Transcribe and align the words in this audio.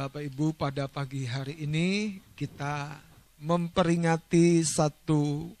Bapak 0.00 0.24
Ibu 0.32 0.56
pada 0.56 0.88
pagi 0.88 1.28
hari 1.28 1.60
ini 1.60 2.16
kita 2.32 3.04
memperingati 3.36 4.64
satu 4.64 5.52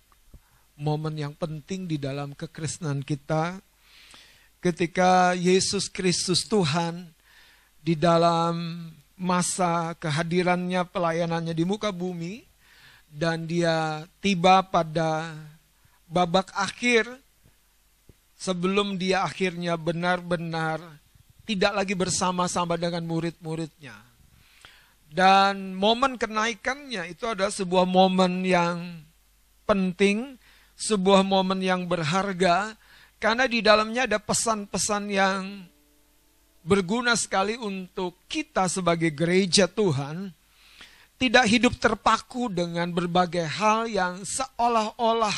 momen 0.80 1.12
yang 1.12 1.36
penting 1.36 1.84
di 1.84 2.00
dalam 2.00 2.32
kekristenan 2.32 3.04
kita 3.04 3.60
ketika 4.64 5.36
Yesus 5.36 5.92
Kristus 5.92 6.48
Tuhan 6.48 7.04
di 7.84 7.92
dalam 7.92 8.88
masa 9.12 9.92
kehadirannya 10.00 10.88
pelayanannya 10.88 11.52
di 11.52 11.64
muka 11.68 11.92
bumi 11.92 12.40
dan 13.12 13.44
dia 13.44 14.08
tiba 14.24 14.64
pada 14.64 15.36
babak 16.08 16.48
akhir 16.56 17.04
sebelum 18.40 18.96
dia 18.96 19.20
akhirnya 19.20 19.76
benar-benar 19.76 20.80
tidak 21.44 21.76
lagi 21.76 21.92
bersama-sama 21.92 22.80
dengan 22.80 23.04
murid-muridnya. 23.04 24.08
Dan 25.10 25.74
momen 25.74 26.14
kenaikannya 26.14 27.10
itu 27.10 27.26
adalah 27.26 27.50
sebuah 27.50 27.82
momen 27.82 28.46
yang 28.46 29.02
penting, 29.66 30.38
sebuah 30.78 31.26
momen 31.26 31.58
yang 31.58 31.90
berharga, 31.90 32.78
karena 33.18 33.50
di 33.50 33.58
dalamnya 33.58 34.06
ada 34.06 34.22
pesan-pesan 34.22 35.10
yang 35.10 35.66
berguna 36.62 37.18
sekali 37.18 37.58
untuk 37.58 38.22
kita 38.30 38.70
sebagai 38.70 39.10
gereja 39.10 39.66
Tuhan, 39.66 40.30
tidak 41.18 41.44
hidup 41.50 41.74
terpaku 41.82 42.46
dengan 42.46 42.94
berbagai 42.94 43.50
hal 43.50 43.90
yang 43.90 44.22
seolah-olah 44.22 45.34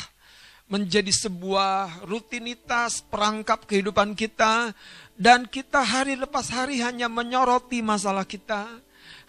menjadi 0.69 1.09
sebuah 1.09 2.05
rutinitas 2.05 3.01
perangkap 3.09 3.65
kehidupan 3.65 4.13
kita, 4.13 4.69
dan 5.17 5.49
kita 5.49 5.81
hari 5.81 6.13
lepas 6.13 6.53
hari 6.53 6.77
hanya 6.77 7.09
menyoroti 7.09 7.81
masalah 7.81 8.23
kita 8.23 8.69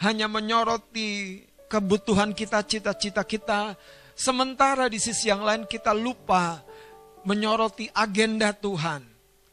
hanya 0.03 0.27
menyoroti 0.27 1.43
kebutuhan 1.69 2.35
kita, 2.35 2.63
cita-cita 2.67 3.23
kita. 3.23 3.75
Sementara 4.15 4.87
di 4.87 5.03
sisi 5.03 5.27
yang 5.27 5.43
lain 5.43 5.67
kita 5.67 5.91
lupa 5.91 6.63
menyoroti 7.27 7.91
agenda 7.91 8.55
Tuhan. 8.55 9.03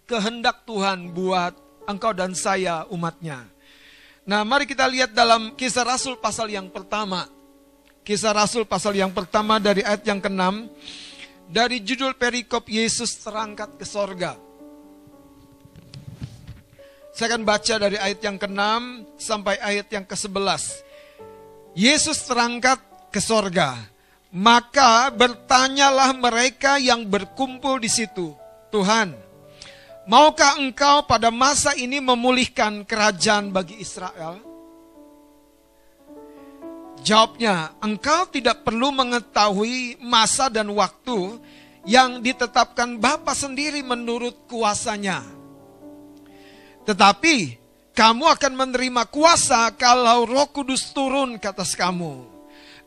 Kehendak 0.06 0.68
Tuhan 0.68 1.10
buat 1.16 1.56
engkau 1.90 2.14
dan 2.14 2.38
saya 2.38 2.86
umatnya. 2.92 3.48
Nah 4.28 4.46
mari 4.46 4.70
kita 4.70 4.86
lihat 4.86 5.18
dalam 5.18 5.58
kisah 5.58 5.88
Rasul 5.88 6.20
pasal 6.22 6.52
yang 6.54 6.70
pertama. 6.70 7.26
Kisah 8.06 8.34
Rasul 8.34 8.70
pasal 8.70 8.98
yang 8.98 9.10
pertama 9.14 9.58
dari 9.58 9.82
ayat 9.82 10.06
yang 10.06 10.22
ke-6. 10.22 10.70
Dari 11.52 11.84
judul 11.84 12.16
perikop 12.16 12.70
Yesus 12.70 13.18
terangkat 13.20 13.76
ke 13.76 13.86
sorga. 13.88 14.51
Saya 17.12 17.36
akan 17.36 17.44
baca 17.44 17.76
dari 17.76 18.00
ayat 18.00 18.24
yang 18.24 18.40
ke-6 18.40 18.64
sampai 19.20 19.60
ayat 19.60 19.88
yang 19.92 20.08
ke-11. 20.08 20.64
Yesus 21.76 22.24
terangkat 22.24 22.80
ke 23.12 23.20
sorga. 23.20 23.76
Maka 24.32 25.12
bertanyalah 25.12 26.16
mereka 26.16 26.80
yang 26.80 27.04
berkumpul 27.04 27.84
di 27.84 27.92
situ. 27.92 28.32
Tuhan, 28.72 29.12
maukah 30.08 30.56
engkau 30.56 31.04
pada 31.04 31.28
masa 31.28 31.76
ini 31.76 32.00
memulihkan 32.00 32.88
kerajaan 32.88 33.52
bagi 33.52 33.84
Israel? 33.84 34.40
Jawabnya, 37.04 37.76
engkau 37.84 38.24
tidak 38.32 38.64
perlu 38.64 38.96
mengetahui 38.96 40.00
masa 40.00 40.48
dan 40.48 40.72
waktu 40.72 41.44
yang 41.84 42.24
ditetapkan 42.24 42.96
Bapa 43.04 43.36
sendiri 43.36 43.84
menurut 43.84 44.48
kuasanya 44.48 45.41
tetapi 46.88 47.62
kamu 47.92 48.24
akan 48.40 48.54
menerima 48.56 49.04
kuasa 49.12 49.70
kalau 49.76 50.24
roh 50.24 50.48
kudus 50.50 50.96
turun 50.96 51.38
ke 51.38 51.52
atas 51.52 51.76
kamu. 51.76 52.28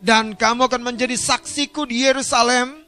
Dan 0.05 0.37
kamu 0.37 0.69
akan 0.69 0.83
menjadi 0.85 1.17
saksiku 1.17 1.89
di 1.89 2.05
Yerusalem 2.05 2.85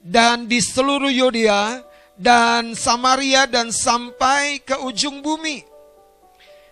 dan 0.00 0.48
di 0.48 0.62
seluruh 0.62 1.12
Yudea 1.12 1.84
dan 2.16 2.72
Samaria 2.72 3.44
dan 3.44 3.68
sampai 3.68 4.64
ke 4.64 4.80
ujung 4.80 5.20
bumi. 5.20 5.60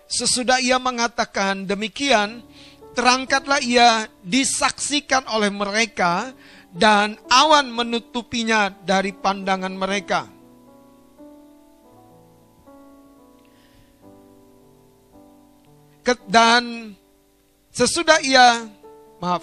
Sesudah 0.09 0.57
ia 0.61 0.81
mengatakan 0.81 1.65
demikian, 1.65 2.41
terangkatlah 2.97 3.61
ia 3.61 4.09
disaksikan 4.25 5.25
oleh 5.29 5.53
mereka 5.53 6.33
dan 6.73 7.17
awan 7.29 7.69
menutupinya 7.69 8.69
dari 8.69 9.13
pandangan 9.13 9.73
mereka. 9.73 10.34
Dan 16.29 16.93
sesudah 17.73 18.21
ia 18.21 18.69
maaf 19.17 19.41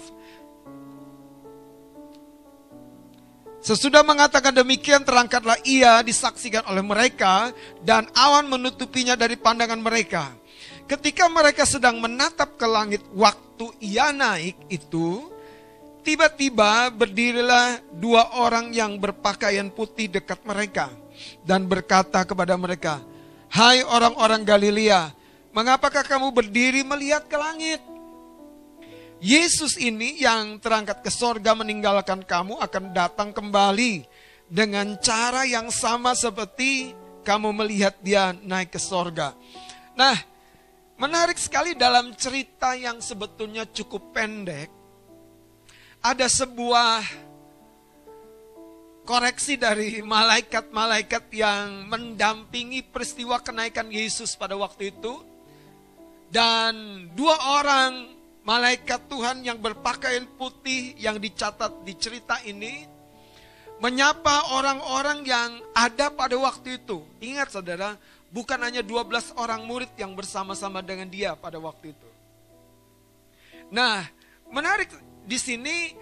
Sesudah 3.63 4.03
mengatakan 4.03 4.51
demikian 4.51 5.07
terangkatlah 5.07 5.55
ia 5.63 6.03
disaksikan 6.03 6.67
oleh 6.67 6.83
mereka 6.83 7.55
dan 7.79 8.11
awan 8.11 8.43
menutupinya 8.51 9.15
dari 9.15 9.39
pandangan 9.39 9.79
mereka. 9.79 10.35
Ketika 10.83 11.31
mereka 11.31 11.63
sedang 11.63 12.03
menatap 12.03 12.59
ke 12.59 12.67
langit 12.67 12.99
waktu 13.15 13.71
ia 13.79 14.11
naik 14.11 14.67
itu, 14.67 15.31
tiba-tiba 16.03 16.91
berdirilah 16.91 17.79
dua 17.95 18.35
orang 18.35 18.75
yang 18.75 18.99
berpakaian 18.99 19.71
putih 19.71 20.11
dekat 20.11 20.43
mereka 20.43 20.91
dan 21.47 21.63
berkata 21.63 22.27
kepada 22.27 22.59
mereka, 22.59 22.99
"Hai 23.47 23.79
orang-orang 23.79 24.43
Galilea, 24.43 25.22
Mengapakah 25.53 26.01
kamu 26.01 26.33
berdiri 26.33 26.81
melihat 26.81 27.29
ke 27.29 27.37
langit? 27.37 27.77
Yesus 29.21 29.77
ini 29.77 30.17
yang 30.17 30.57
terangkat 30.57 31.05
ke 31.05 31.13
sorga 31.13 31.53
meninggalkan 31.53 32.25
kamu 32.25 32.57
akan 32.57 32.91
datang 32.91 33.29
kembali 33.29 34.03
dengan 34.49 34.97
cara 34.97 35.45
yang 35.45 35.69
sama 35.69 36.17
seperti 36.17 36.97
kamu 37.21 37.53
melihat 37.53 37.93
dia 38.01 38.33
naik 38.33 38.73
ke 38.73 38.81
sorga. 38.81 39.37
Nah, 39.93 40.17
menarik 40.97 41.37
sekali 41.37 41.77
dalam 41.77 42.17
cerita 42.17 42.73
yang 42.73 42.97
sebetulnya 42.97 43.69
cukup 43.69 44.09
pendek. 44.09 44.73
Ada 46.03 46.27
sebuah 46.27 46.99
koreksi 49.07 49.55
dari 49.55 50.01
malaikat-malaikat 50.03 51.29
yang 51.31 51.87
mendampingi 51.87 52.83
peristiwa 52.83 53.39
kenaikan 53.39 53.87
Yesus 53.87 54.35
pada 54.35 54.59
waktu 54.59 54.91
itu 54.91 55.32
dan 56.33 57.05
dua 57.13 57.37
orang 57.61 58.09
malaikat 58.41 59.05
Tuhan 59.05 59.45
yang 59.45 59.61
berpakaian 59.61 60.25
putih 60.33 60.97
yang 60.97 61.21
dicatat 61.21 61.85
di 61.85 61.93
cerita 61.93 62.41
ini 62.49 62.89
menyapa 63.77 64.57
orang-orang 64.57 65.21
yang 65.21 65.61
ada 65.77 66.09
pada 66.09 66.33
waktu 66.33 66.81
itu. 66.81 67.05
Ingat 67.21 67.53
saudara, 67.53 67.93
bukan 68.33 68.57
hanya 68.65 68.81
12 68.81 69.37
orang 69.37 69.61
murid 69.69 69.93
yang 69.93 70.17
bersama-sama 70.17 70.81
dengan 70.81 71.05
dia 71.05 71.37
pada 71.37 71.61
waktu 71.61 71.93
itu. 71.93 72.09
Nah, 73.69 74.01
menarik 74.49 74.89
di 75.29 75.37
sini 75.37 75.93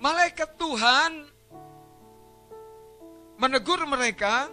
malaikat 0.00 0.56
Tuhan 0.56 1.12
menegur 3.36 3.84
mereka 3.84 4.48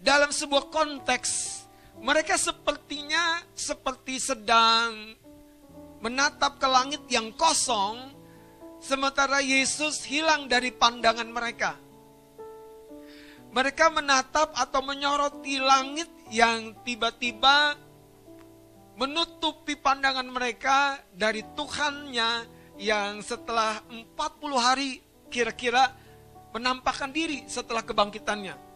dalam 0.00 0.32
sebuah 0.32 0.72
konteks 0.72 1.59
mereka 2.00 2.40
sepertinya 2.40 3.44
seperti 3.52 4.16
sedang 4.16 5.12
menatap 6.00 6.56
ke 6.56 6.64
langit 6.64 7.04
yang 7.12 7.28
kosong, 7.36 8.16
sementara 8.80 9.44
Yesus 9.44 10.00
hilang 10.08 10.48
dari 10.48 10.72
pandangan 10.72 11.28
mereka. 11.28 11.76
Mereka 13.52 13.92
menatap 13.92 14.56
atau 14.56 14.80
menyoroti 14.80 15.60
langit 15.60 16.08
yang 16.32 16.72
tiba-tiba 16.86 17.76
menutupi 18.96 19.76
pandangan 19.76 20.28
mereka 20.28 21.02
dari 21.12 21.44
Tuhannya 21.52 22.48
yang 22.80 23.20
setelah 23.20 23.84
40 23.92 24.16
hari 24.56 25.04
kira-kira 25.28 25.92
menampakkan 26.56 27.12
diri 27.12 27.44
setelah 27.44 27.84
kebangkitannya. 27.84 28.69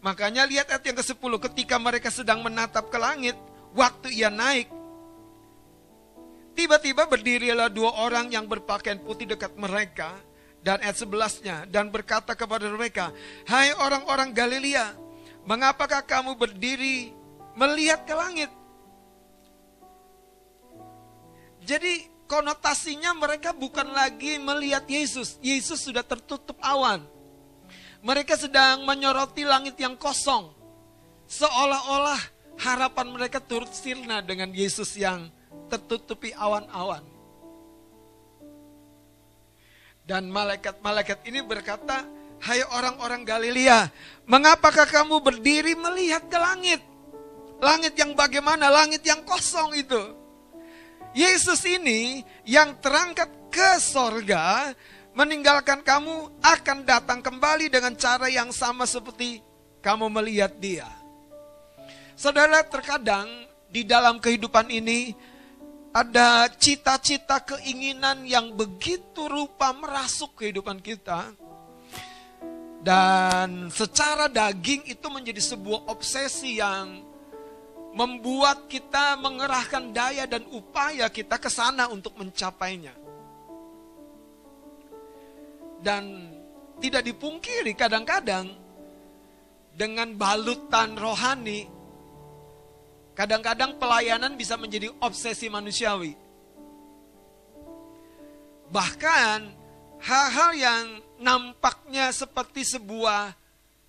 Makanya 0.00 0.48
lihat 0.48 0.72
ayat 0.72 0.84
yang 0.84 0.96
ke-10, 0.96 1.32
ketika 1.52 1.76
mereka 1.76 2.08
sedang 2.08 2.40
menatap 2.40 2.88
ke 2.88 2.96
langit, 2.96 3.36
waktu 3.76 4.16
ia 4.16 4.32
naik, 4.32 4.72
tiba-tiba 6.56 7.04
berdirilah 7.04 7.68
dua 7.68 7.92
orang 8.08 8.32
yang 8.32 8.48
berpakaian 8.48 8.96
putih 8.96 9.28
dekat 9.28 9.52
mereka, 9.60 10.16
dan 10.64 10.80
ayat 10.80 10.96
11-nya, 10.96 11.56
dan 11.68 11.92
berkata 11.92 12.32
kepada 12.32 12.68
mereka, 12.72 13.12
Hai 13.44 13.76
orang-orang 13.76 14.32
Galilea, 14.32 14.92
mengapakah 15.44 16.04
kamu 16.04 16.36
berdiri 16.36 17.12
melihat 17.56 18.04
ke 18.08 18.14
langit? 18.16 18.50
Jadi 21.60 22.08
konotasinya 22.24 23.12
mereka 23.12 23.52
bukan 23.52 23.92
lagi 23.92 24.40
melihat 24.40 24.84
Yesus. 24.88 25.36
Yesus 25.44 25.84
sudah 25.84 26.00
tertutup 26.00 26.56
awan. 26.64 27.04
Mereka 28.00 28.36
sedang 28.36 28.88
menyoroti 28.88 29.44
langit 29.44 29.76
yang 29.76 29.96
kosong. 29.96 30.56
seolah-olah 31.30 32.18
harapan 32.58 33.06
mereka 33.06 33.38
turut 33.38 33.70
sirna 33.70 34.18
dengan 34.18 34.50
Yesus 34.50 34.98
yang 34.98 35.30
tertutupi 35.70 36.34
awan-awan. 36.34 37.06
Dan 40.02 40.26
malaikat-malaikat 40.26 41.22
ini 41.30 41.38
berkata, 41.46 42.02
Hai 42.40 42.64
orang-orang 42.66 43.22
Galilea, 43.22 43.92
mengapakah 44.24 44.88
kamu 44.88 45.20
berdiri 45.20 45.76
melihat 45.76 46.24
ke 46.26 46.34
langit? 46.40 46.80
Langit 47.60 47.92
yang 47.94 48.16
bagaimana? 48.16 48.72
Langit 48.72 49.04
yang 49.04 49.22
kosong 49.28 49.76
itu. 49.76 50.02
Yesus 51.12 51.60
ini 51.68 52.24
yang 52.48 52.80
terangkat 52.80 53.28
ke 53.52 53.76
sorga, 53.76 54.72
meninggalkan 55.14 55.82
kamu 55.82 56.40
akan 56.40 56.78
datang 56.86 57.20
kembali 57.20 57.66
dengan 57.66 57.94
cara 57.98 58.30
yang 58.30 58.54
sama 58.54 58.86
seperti 58.86 59.42
kamu 59.82 60.06
melihat 60.12 60.54
dia. 60.60 60.86
Saudara, 62.14 62.60
terkadang 62.62 63.26
di 63.72 63.82
dalam 63.82 64.20
kehidupan 64.20 64.68
ini 64.68 65.16
ada 65.90 66.46
cita-cita 66.52 67.42
keinginan 67.42 68.22
yang 68.22 68.54
begitu 68.54 69.26
rupa 69.26 69.74
merasuk 69.74 70.38
kehidupan 70.38 70.78
kita. 70.78 71.32
Dan 72.80 73.68
secara 73.68 74.28
daging 74.28 74.88
itu 74.88 75.06
menjadi 75.12 75.40
sebuah 75.40 75.92
obsesi 75.92 76.56
yang 76.56 77.04
membuat 77.92 78.70
kita 78.70 79.18
mengerahkan 79.20 79.90
daya 79.92 80.24
dan 80.24 80.46
upaya 80.48 81.10
kita 81.10 81.36
ke 81.36 81.50
sana 81.52 81.90
untuk 81.90 82.16
mencapainya. 82.16 82.94
Dan 85.80 86.28
tidak 86.80 87.04
dipungkiri 87.08 87.72
kadang-kadang 87.76 88.52
dengan 89.76 90.12
balutan 90.16 90.96
rohani 90.96 91.80
Kadang-kadang 93.20 93.76
pelayanan 93.76 94.32
bisa 94.32 94.56
menjadi 94.56 94.88
obsesi 94.96 95.52
manusiawi. 95.52 96.16
Bahkan 98.72 99.38
hal-hal 100.00 100.50
yang 100.56 100.86
nampaknya 101.20 102.08
seperti 102.16 102.64
sebuah 102.64 103.36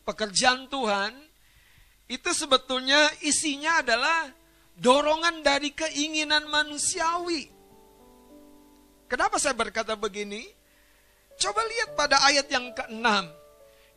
pekerjaan 0.03 0.67
Tuhan, 0.67 1.15
itu 2.11 2.27
sebetulnya 2.35 3.07
isinya 3.23 3.79
adalah 3.79 4.35
dorongan 4.75 5.39
dari 5.47 5.71
keinginan 5.71 6.51
manusiawi. 6.51 7.47
Kenapa 9.07 9.39
saya 9.39 9.55
berkata 9.55 9.95
begini? 9.95 10.43
Coba 11.41 11.65
lihat 11.65 11.97
pada 11.97 12.21
ayat 12.29 12.45
yang 12.53 12.69
ke-6. 12.69 13.07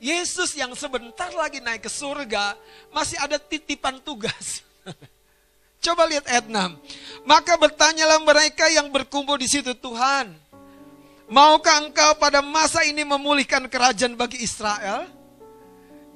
Yesus 0.00 0.56
yang 0.56 0.72
sebentar 0.72 1.28
lagi 1.36 1.60
naik 1.60 1.84
ke 1.84 1.90
surga, 1.92 2.56
masih 2.88 3.20
ada 3.20 3.36
titipan 3.36 4.00
tugas. 4.00 4.64
Coba 5.84 6.08
lihat 6.08 6.24
ayat 6.24 6.48
6. 6.48 6.56
Maka 7.28 7.60
bertanyalah 7.60 8.16
mereka 8.24 8.64
yang 8.72 8.88
berkumpul 8.88 9.36
di 9.36 9.44
situ 9.44 9.76
Tuhan. 9.76 10.32
Maukah 11.28 11.84
engkau 11.84 12.16
pada 12.16 12.40
masa 12.40 12.84
ini 12.84 13.04
memulihkan 13.04 13.68
kerajaan 13.68 14.16
bagi 14.16 14.40
Israel? 14.40 15.04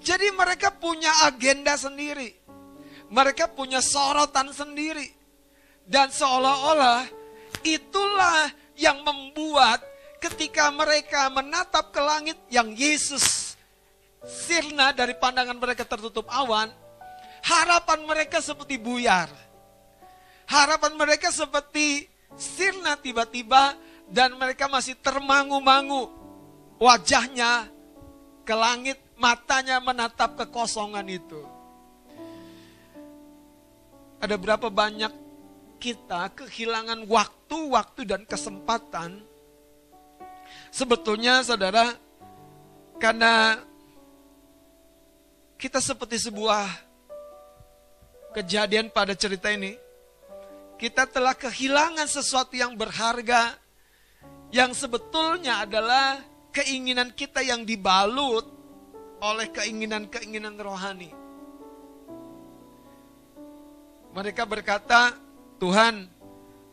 Jadi 0.00 0.32
mereka 0.32 0.72
punya 0.72 1.12
agenda 1.28 1.76
sendiri. 1.76 2.32
Mereka 3.12 3.52
punya 3.52 3.84
sorotan 3.84 4.52
sendiri. 4.52 5.12
Dan 5.84 6.12
seolah-olah 6.12 7.08
itulah 7.64 8.52
yang 8.76 9.00
membuat 9.00 9.80
ketika 10.18 10.70
mereka 10.74 11.30
menatap 11.30 11.90
ke 11.94 12.00
langit 12.02 12.38
yang 12.50 12.70
Yesus 12.74 13.54
sirna 14.26 14.90
dari 14.90 15.14
pandangan 15.14 15.56
mereka 15.56 15.86
tertutup 15.86 16.26
awan, 16.28 16.70
harapan 17.42 18.02
mereka 18.04 18.42
seperti 18.42 18.76
buyar 18.76 19.30
Harapan 20.48 20.96
mereka 20.96 21.28
seperti 21.28 22.08
sirna 22.32 22.96
tiba-tiba 22.96 23.76
dan 24.08 24.32
mereka 24.40 24.64
masih 24.64 24.96
termangu-mangu. 24.96 26.08
Wajahnya 26.80 27.68
ke 28.48 28.54
langit, 28.56 28.96
matanya 29.20 29.76
menatap 29.76 30.40
kekosongan 30.40 31.04
itu. 31.04 31.44
Ada 34.24 34.40
berapa 34.40 34.72
banyak 34.72 35.12
kita 35.76 36.32
kehilangan 36.32 37.04
waktu, 37.04 37.58
waktu 37.68 38.08
dan 38.08 38.24
kesempatan. 38.24 39.20
Sebetulnya 40.68 41.40
saudara, 41.42 41.94
karena 43.00 43.58
kita 45.58 45.82
seperti 45.82 46.20
sebuah 46.30 46.66
kejadian 48.36 48.92
pada 48.94 49.16
cerita 49.16 49.50
ini, 49.50 49.74
kita 50.78 51.10
telah 51.10 51.34
kehilangan 51.34 52.06
sesuatu 52.06 52.54
yang 52.54 52.78
berharga 52.78 53.58
yang 54.54 54.70
sebetulnya 54.72 55.66
adalah 55.66 56.22
keinginan 56.54 57.12
kita 57.12 57.42
yang 57.42 57.66
dibalut 57.66 58.46
oleh 59.18 59.50
keinginan-keinginan 59.50 60.54
rohani. 60.62 61.10
Mereka 64.14 64.46
berkata, 64.48 65.12
Tuhan, 65.60 66.06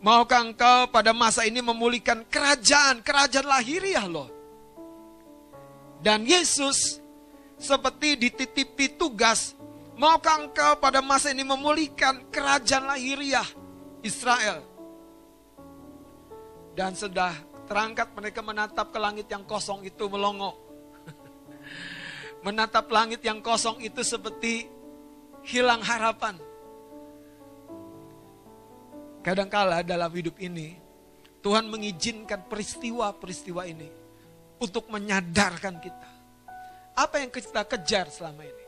maukah 0.05 0.45
engkau 0.45 0.85
pada 0.93 1.09
masa 1.17 1.49
ini 1.49 1.65
memulihkan 1.65 2.21
kerajaan, 2.29 3.01
kerajaan 3.01 3.49
lahiriah 3.49 4.05
loh. 4.05 4.29
Dan 5.97 6.29
Yesus 6.29 7.01
seperti 7.57 8.13
dititipi 8.13 8.93
tugas, 8.93 9.57
maukah 9.97 10.45
engkau 10.45 10.77
pada 10.77 11.01
masa 11.01 11.33
ini 11.33 11.41
memulihkan 11.41 12.29
kerajaan 12.29 12.85
lahiriah 12.85 13.49
Israel. 14.05 14.61
Dan 16.77 16.93
sudah 16.93 17.33
terangkat 17.65 18.13
mereka 18.13 18.45
menatap 18.45 18.93
ke 18.93 18.99
langit 19.01 19.25
yang 19.25 19.41
kosong 19.41 19.81
itu 19.89 20.05
melongo. 20.05 20.53
menatap 22.45 22.85
langit 22.93 23.25
yang 23.25 23.41
kosong 23.41 23.81
itu 23.81 24.05
seperti 24.05 24.69
hilang 25.41 25.81
harapan. 25.81 26.37
Kadangkala 29.25 29.81
dalam 29.81 30.13
hidup 30.13 30.37
ini, 30.37 30.77
Tuhan 31.41 31.65
mengizinkan 31.65 32.45
peristiwa-peristiwa 32.45 33.65
ini 33.65 33.89
untuk 34.61 34.85
menyadarkan 34.93 35.81
kita. 35.81 36.09
Apa 36.93 37.25
yang 37.25 37.33
kita 37.33 37.65
kejar 37.65 38.05
selama 38.13 38.45
ini? 38.45 38.65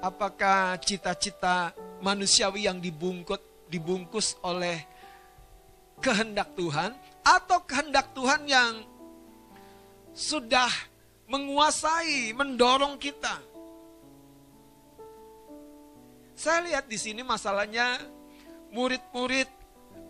Apakah 0.00 0.80
cita-cita 0.80 1.76
manusiawi 2.00 2.64
yang 2.64 2.80
dibungkut 2.80 3.68
dibungkus 3.68 4.40
oleh 4.40 4.78
kehendak 6.00 6.56
Tuhan 6.56 6.96
atau 7.20 7.58
kehendak 7.66 8.14
Tuhan 8.14 8.46
yang 8.46 8.72
sudah 10.16 10.70
menguasai, 11.26 12.32
mendorong 12.32 12.96
kita. 12.96 13.36
Saya 16.36 16.62
lihat 16.68 16.86
di 16.86 16.96
sini 17.00 17.26
masalahnya 17.26 17.98
murid-murid 18.70 19.48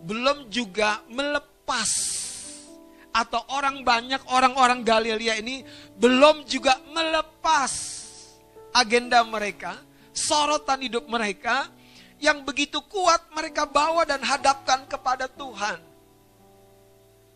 belum 0.05 0.47
juga 0.53 1.01
melepas 1.09 1.89
atau 3.17 3.41
orang 3.49 3.81
banyak 3.81 4.21
orang-orang 4.29 4.85
Galilea 4.85 5.41
ini 5.41 5.65
belum 5.97 6.45
juga 6.45 6.77
melepas 6.93 7.71
agenda 8.77 9.25
mereka, 9.25 9.73
sorotan 10.13 10.85
hidup 10.85 11.09
mereka 11.09 11.65
yang 12.21 12.45
begitu 12.45 12.77
kuat 12.85 13.25
mereka 13.33 13.65
bawa 13.65 14.05
dan 14.05 14.21
hadapkan 14.21 14.85
kepada 14.85 15.25
Tuhan. 15.25 15.81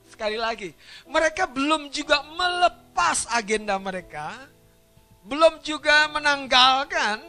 Sekali 0.10 0.38
lagi, 0.38 0.70
mereka 1.10 1.50
belum 1.50 1.90
juga 1.90 2.22
melepas 2.22 3.26
agenda 3.34 3.74
mereka, 3.82 4.38
belum 5.26 5.66
juga 5.66 6.06
menanggalkan. 6.14 7.26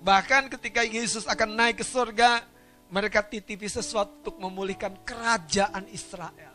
Bahkan 0.00 0.48
ketika 0.54 0.86
Yesus 0.86 1.26
akan 1.28 1.56
naik 1.56 1.82
ke 1.82 1.84
surga, 1.84 2.55
mereka 2.90 3.22
titipi 3.26 3.66
sesuatu 3.66 4.22
untuk 4.22 4.36
memulihkan 4.38 5.02
kerajaan 5.02 5.90
Israel. 5.90 6.54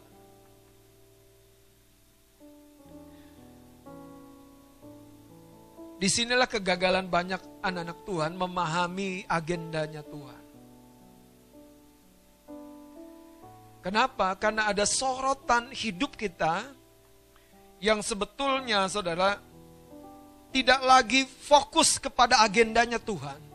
Di 6.02 6.10
sinilah 6.10 6.50
kegagalan 6.50 7.06
banyak 7.06 7.62
anak-anak 7.62 8.00
Tuhan 8.10 8.34
memahami 8.34 9.22
agendanya 9.30 10.02
Tuhan. 10.02 10.44
Kenapa? 13.86 14.34
Karena 14.38 14.70
ada 14.70 14.82
sorotan 14.86 15.70
hidup 15.70 16.18
kita 16.18 16.66
yang 17.78 18.02
sebetulnya 18.02 18.90
saudara 18.90 19.38
tidak 20.50 20.82
lagi 20.86 21.26
fokus 21.26 22.02
kepada 22.02 22.42
agendanya 22.46 22.98
Tuhan. 22.98 23.51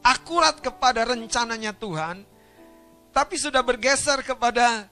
Akurat 0.00 0.56
kepada 0.58 1.04
rencananya 1.04 1.76
Tuhan. 1.76 2.24
Tapi 3.10 3.34
sudah 3.36 3.60
bergeser 3.60 4.22
kepada 4.22 4.86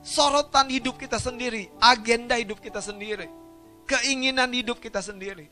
sorotan 0.00 0.70
hidup 0.70 0.96
kita 0.96 1.18
sendiri. 1.18 1.68
Agenda 1.82 2.38
hidup 2.38 2.62
kita 2.62 2.78
sendiri 2.78 3.42
keinginan 3.86 4.50
hidup 4.54 4.78
kita 4.78 5.02
sendiri. 5.02 5.50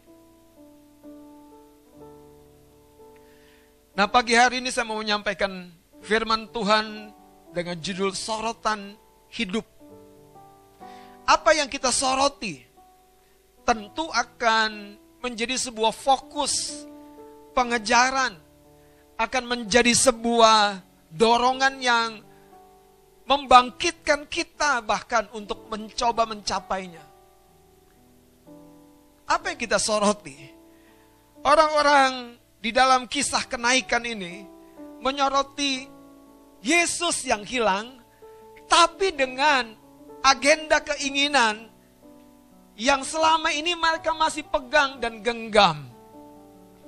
Nah 3.93 4.07
pagi 4.09 4.33
hari 4.39 4.63
ini 4.63 4.71
saya 4.73 4.87
mau 4.89 4.97
menyampaikan 5.03 5.69
firman 6.01 6.49
Tuhan 6.55 7.13
dengan 7.53 7.77
judul 7.77 8.15
sorotan 8.15 8.97
hidup. 9.35 9.67
Apa 11.29 11.53
yang 11.53 11.69
kita 11.69 11.93
soroti 11.93 12.65
tentu 13.67 14.09
akan 14.09 14.97
menjadi 15.21 15.55
sebuah 15.61 15.93
fokus 15.93 16.87
pengejaran, 17.53 18.41
akan 19.21 19.45
menjadi 19.45 19.93
sebuah 19.93 20.81
dorongan 21.13 21.77
yang 21.85 22.25
membangkitkan 23.29 24.25
kita 24.25 24.81
bahkan 24.81 25.29
untuk 25.37 25.69
mencoba 25.69 26.25
mencapainya. 26.25 27.05
Apa 29.29 29.53
yang 29.53 29.61
kita 29.61 29.77
soroti? 29.77 30.35
Orang-orang 31.45 32.41
di 32.65 32.73
dalam 32.73 33.05
kisah 33.05 33.45
kenaikan 33.45 34.03
ini 34.09 34.43
menyoroti 35.05 35.85
Yesus 36.65 37.29
yang 37.29 37.45
hilang, 37.45 38.01
tapi 38.67 39.13
dengan 39.13 39.77
agenda 40.25 40.81
keinginan 40.81 41.69
yang 42.75 43.05
selama 43.05 43.53
ini 43.53 43.77
mereka 43.77 44.17
masih 44.17 44.49
pegang 44.49 44.97
dan 44.97 45.21
genggam. 45.21 45.87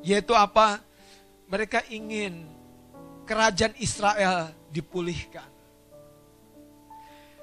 Yaitu 0.03 0.33
apa? 0.35 0.81
Mereka 1.53 1.93
ingin 1.93 2.49
kerajaan 3.29 3.77
Israel 3.77 4.57
dipulihkan. 4.73 5.45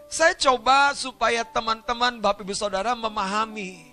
Saya 0.09 0.33
coba 0.33 0.97
supaya 0.97 1.45
teman-teman 1.45 2.17
Bapak 2.17 2.41
Ibu 2.41 2.57
Saudara 2.57 2.97
memahami. 2.97 3.85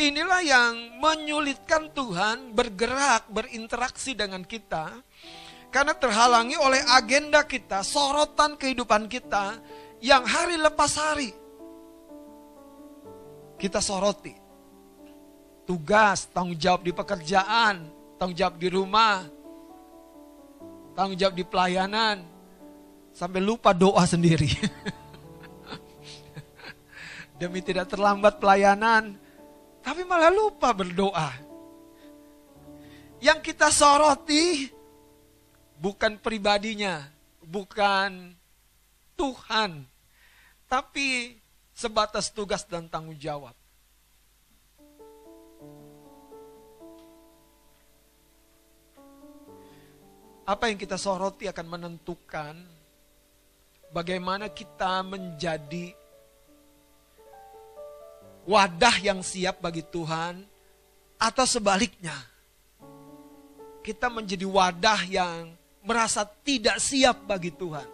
Inilah 0.00 0.40
yang 0.40 0.74
menyulitkan 1.04 1.92
Tuhan 1.92 2.56
bergerak, 2.56 3.28
berinteraksi 3.28 4.16
dengan 4.16 4.40
kita. 4.48 4.96
Karena 5.68 5.92
terhalangi 5.92 6.56
oleh 6.56 6.80
agenda 6.96 7.44
kita, 7.44 7.84
sorotan 7.84 8.56
kehidupan 8.56 9.04
kita 9.12 9.60
yang 10.00 10.24
hari 10.24 10.56
lepas 10.56 10.96
hari 10.96 11.36
kita 13.58 13.82
soroti. 13.82 14.32
Tugas, 15.68 16.30
tanggung 16.32 16.56
jawab 16.56 16.80
di 16.86 16.96
pekerjaan, 16.96 17.97
tanggung 18.18 18.34
jawab 18.34 18.58
di 18.58 18.68
rumah, 18.68 19.22
tanggung 20.98 21.14
jawab 21.14 21.38
di 21.38 21.46
pelayanan, 21.46 22.26
sampai 23.14 23.38
lupa 23.38 23.70
doa 23.70 24.02
sendiri. 24.04 24.50
Demi 27.38 27.62
tidak 27.62 27.94
terlambat 27.94 28.42
pelayanan, 28.42 29.14
tapi 29.80 30.02
malah 30.02 30.34
lupa 30.34 30.74
berdoa. 30.74 31.30
Yang 33.22 33.38
kita 33.50 33.70
soroti 33.70 34.66
bukan 35.78 36.18
pribadinya, 36.18 37.06
bukan 37.42 38.34
Tuhan, 39.18 39.82
tapi 40.70 41.38
sebatas 41.74 42.30
tugas 42.30 42.62
dan 42.66 42.86
tanggung 42.86 43.18
jawab. 43.18 43.57
Apa 50.48 50.72
yang 50.72 50.80
kita 50.80 50.96
soroti 50.96 51.44
akan 51.44 51.66
menentukan 51.68 52.56
bagaimana 53.92 54.48
kita 54.48 55.04
menjadi 55.04 55.92
wadah 58.48 58.96
yang 59.04 59.20
siap 59.20 59.60
bagi 59.60 59.84
Tuhan 59.84 60.40
atau 61.20 61.44
sebaliknya. 61.44 62.16
Kita 63.84 64.08
menjadi 64.08 64.48
wadah 64.48 65.04
yang 65.04 65.52
merasa 65.84 66.24
tidak 66.24 66.80
siap 66.80 67.28
bagi 67.28 67.52
Tuhan. 67.52 67.88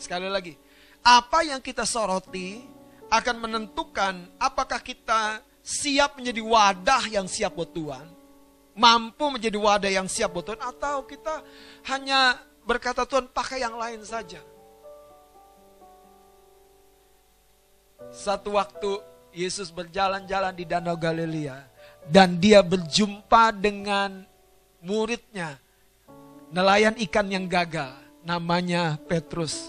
Sekali 0.00 0.32
lagi, 0.32 0.56
apa 1.04 1.44
yang 1.44 1.60
kita 1.60 1.84
soroti 1.84 2.64
akan 3.12 3.36
menentukan 3.36 4.32
apakah 4.40 4.80
kita 4.80 5.44
siap 5.60 6.16
menjadi 6.16 6.40
wadah 6.40 7.04
yang 7.12 7.28
siap 7.28 7.52
buat 7.52 7.68
Tuhan, 7.76 8.08
mampu 8.80 9.28
menjadi 9.28 9.60
wadah 9.60 9.92
yang 9.92 10.08
siap 10.08 10.32
buat 10.32 10.48
Tuhan, 10.48 10.62
atau 10.64 11.04
kita 11.04 11.44
hanya 11.92 12.40
berkata 12.64 13.04
Tuhan 13.04 13.28
pakai 13.28 13.60
yang 13.60 13.76
lain 13.76 14.00
saja. 14.00 14.40
Satu 18.08 18.56
waktu 18.56 19.04
Yesus 19.36 19.68
berjalan-jalan 19.68 20.56
di 20.56 20.64
Danau 20.64 20.96
Galilea 20.96 21.68
dan 22.08 22.40
dia 22.40 22.64
berjumpa 22.64 23.52
dengan 23.52 24.24
muridnya, 24.80 25.60
nelayan 26.48 26.96
ikan 27.04 27.28
yang 27.28 27.44
gagal, 27.44 27.92
namanya 28.24 28.96
Petrus. 29.04 29.68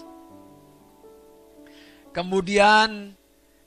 Kemudian 2.16 3.12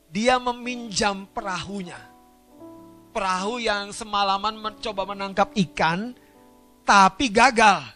dia 0.10 0.42
meminjam 0.42 1.30
perahunya. 1.30 2.15
Perahu 3.16 3.64
yang 3.64 3.96
semalaman 3.96 4.60
mencoba 4.60 5.08
menangkap 5.08 5.56
ikan, 5.56 6.12
tapi 6.84 7.32
gagal. 7.32 7.96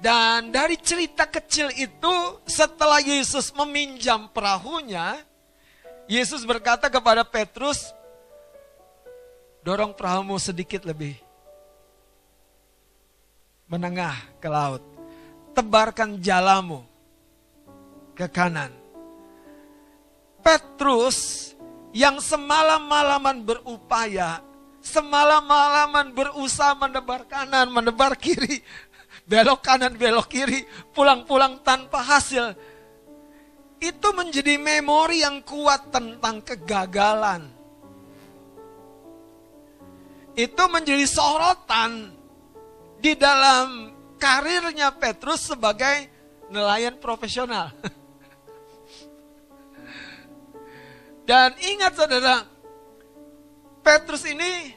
Dan 0.00 0.48
dari 0.48 0.80
cerita 0.80 1.28
kecil 1.28 1.68
itu, 1.76 2.16
setelah 2.48 3.04
Yesus 3.04 3.52
meminjam 3.52 4.24
perahunya, 4.32 5.20
Yesus 6.08 6.48
berkata 6.48 6.88
kepada 6.88 7.24
Petrus, 7.24 7.92
dorong 9.64 9.96
perahumu 9.96 10.36
sedikit 10.40 10.84
lebih 10.84 11.16
menengah 13.68 14.16
ke 14.40 14.48
laut. 14.48 14.84
Tebarkan 15.56 16.20
jalamu 16.20 16.84
ke 18.12 18.28
kanan. 18.28 18.72
Petrus 20.44 21.53
yang 21.94 22.18
semalam-malaman 22.18 23.46
berupaya, 23.46 24.42
semalam-malaman 24.82 26.10
berusaha 26.10 26.74
menebar 26.74 27.22
kanan, 27.30 27.70
menebar 27.70 28.18
kiri, 28.18 28.58
belok 29.30 29.62
kanan, 29.62 29.94
belok 29.94 30.26
kiri, 30.26 30.66
pulang-pulang 30.90 31.62
tanpa 31.62 32.02
hasil. 32.02 32.58
Itu 33.78 34.10
menjadi 34.10 34.58
memori 34.58 35.22
yang 35.22 35.38
kuat 35.46 35.94
tentang 35.94 36.42
kegagalan. 36.42 37.46
Itu 40.34 40.66
menjadi 40.66 41.06
sorotan 41.06 42.10
di 42.98 43.14
dalam 43.14 43.94
karirnya 44.18 44.90
Petrus 44.98 45.46
sebagai 45.46 46.10
nelayan 46.50 46.98
profesional. 46.98 47.70
Dan 51.24 51.56
ingat 51.56 51.96
saudara, 51.96 52.44
Petrus 53.80 54.28
ini 54.28 54.76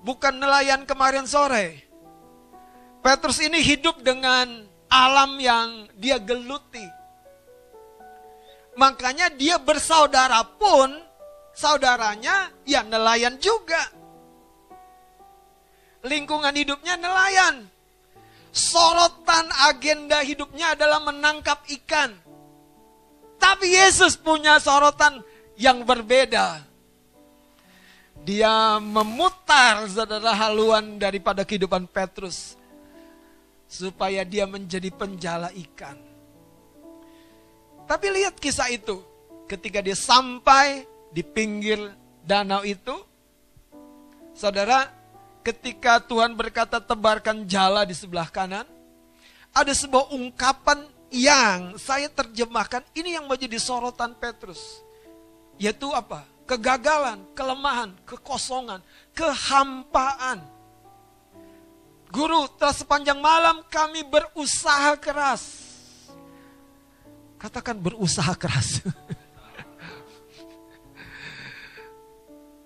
bukan 0.00 0.40
nelayan 0.40 0.88
kemarin 0.88 1.28
sore. 1.28 1.84
Petrus 3.04 3.44
ini 3.44 3.60
hidup 3.60 4.00
dengan 4.00 4.64
alam 4.88 5.36
yang 5.36 5.84
dia 6.00 6.16
geluti. 6.16 6.84
Makanya 8.80 9.28
dia 9.36 9.60
bersaudara 9.60 10.40
pun, 10.56 10.96
saudaranya 11.52 12.48
ya 12.64 12.80
nelayan 12.80 13.36
juga. 13.36 13.84
Lingkungan 16.08 16.56
hidupnya 16.56 16.96
nelayan. 16.96 17.68
Sorotan 18.48 19.44
agenda 19.68 20.24
hidupnya 20.24 20.72
adalah 20.72 21.04
menangkap 21.04 21.68
ikan 21.68 22.16
tapi 23.38 23.70
Yesus 23.70 24.18
punya 24.18 24.58
sorotan 24.58 25.22
yang 25.54 25.86
berbeda. 25.86 26.66
Dia 28.26 28.82
memutar 28.82 29.86
saudara 29.86 30.34
haluan 30.34 30.98
daripada 30.98 31.46
kehidupan 31.46 31.86
Petrus. 31.86 32.58
Supaya 33.70 34.26
dia 34.26 34.44
menjadi 34.44 34.90
penjala 34.90 35.54
ikan. 35.54 35.96
Tapi 37.86 38.06
lihat 38.10 38.36
kisah 38.36 38.68
itu. 38.68 39.00
Ketika 39.48 39.80
dia 39.80 39.96
sampai 39.96 40.84
di 41.14 41.22
pinggir 41.22 41.78
danau 42.26 42.66
itu. 42.66 43.00
Saudara, 44.36 44.92
ketika 45.40 46.02
Tuhan 46.04 46.36
berkata 46.36 46.82
tebarkan 46.82 47.46
jala 47.48 47.86
di 47.86 47.94
sebelah 47.94 48.28
kanan. 48.28 48.66
Ada 49.56 49.72
sebuah 49.72 50.12
ungkapan 50.12 50.84
yang 51.08 51.80
saya 51.80 52.12
terjemahkan 52.12 52.84
ini 52.92 53.16
yang 53.16 53.24
menjadi 53.24 53.56
sorotan 53.56 54.12
Petrus. 54.16 54.84
Yaitu 55.58 55.90
apa? 55.92 56.24
Kegagalan, 56.48 57.20
kelemahan, 57.36 57.92
kekosongan, 58.08 58.80
kehampaan. 59.12 60.40
Guru, 62.08 62.48
telah 62.56 62.72
sepanjang 62.72 63.20
malam 63.20 63.60
kami 63.68 64.00
berusaha 64.00 64.96
keras. 64.96 65.68
Katakan 67.36 67.76
berusaha 67.76 68.32
keras. 68.32 68.80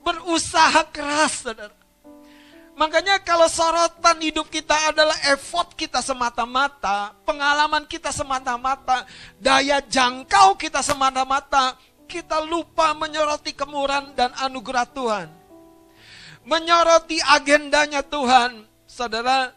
berusaha 0.07 0.87
keras, 0.95 1.43
saudara. 1.43 1.82
Makanya 2.73 3.21
kalau 3.21 3.53
sorotan 3.53 4.17
hidup 4.25 4.49
kita 4.49 4.73
adalah 4.89 5.17
effort 5.29 5.77
kita 5.77 6.01
semata-mata, 6.01 7.13
pengalaman 7.29 7.85
kita 7.85 8.09
semata-mata, 8.09 9.05
daya 9.37 9.85
jangkau 9.85 10.57
kita 10.57 10.81
semata-mata, 10.81 11.77
kita 12.09 12.41
lupa 12.41 12.97
menyoroti 12.97 13.53
kemurahan 13.53 14.17
dan 14.17 14.33
anugerah 14.41 14.89
Tuhan. 14.89 15.29
Menyoroti 16.49 17.21
agendanya 17.21 18.01
Tuhan. 18.01 18.65
Saudara, 18.89 19.53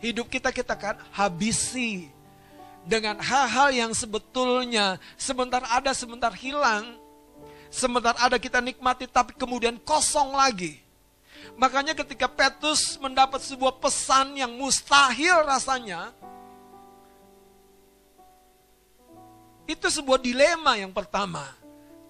hidup 0.00 0.32
kita 0.32 0.48
kita 0.48 0.80
kan 0.80 0.96
habisi 1.12 2.08
dengan 2.88 3.20
hal-hal 3.20 3.68
yang 3.68 3.92
sebetulnya 3.92 4.96
sebentar 5.20 5.60
ada 5.68 5.92
sebentar 5.92 6.32
hilang. 6.32 6.96
Sebentar 7.68 8.16
ada 8.16 8.40
kita 8.40 8.64
nikmati 8.64 9.04
tapi 9.04 9.36
kemudian 9.36 9.76
kosong 9.84 10.32
lagi 10.32 10.85
Makanya 11.56 11.96
ketika 11.96 12.28
Petrus 12.28 13.00
mendapat 13.00 13.40
sebuah 13.40 13.80
pesan 13.80 14.36
yang 14.36 14.52
mustahil 14.52 15.40
rasanya, 15.40 16.12
itu 19.64 19.88
sebuah 19.88 20.20
dilema 20.20 20.76
yang 20.76 20.92
pertama. 20.92 21.42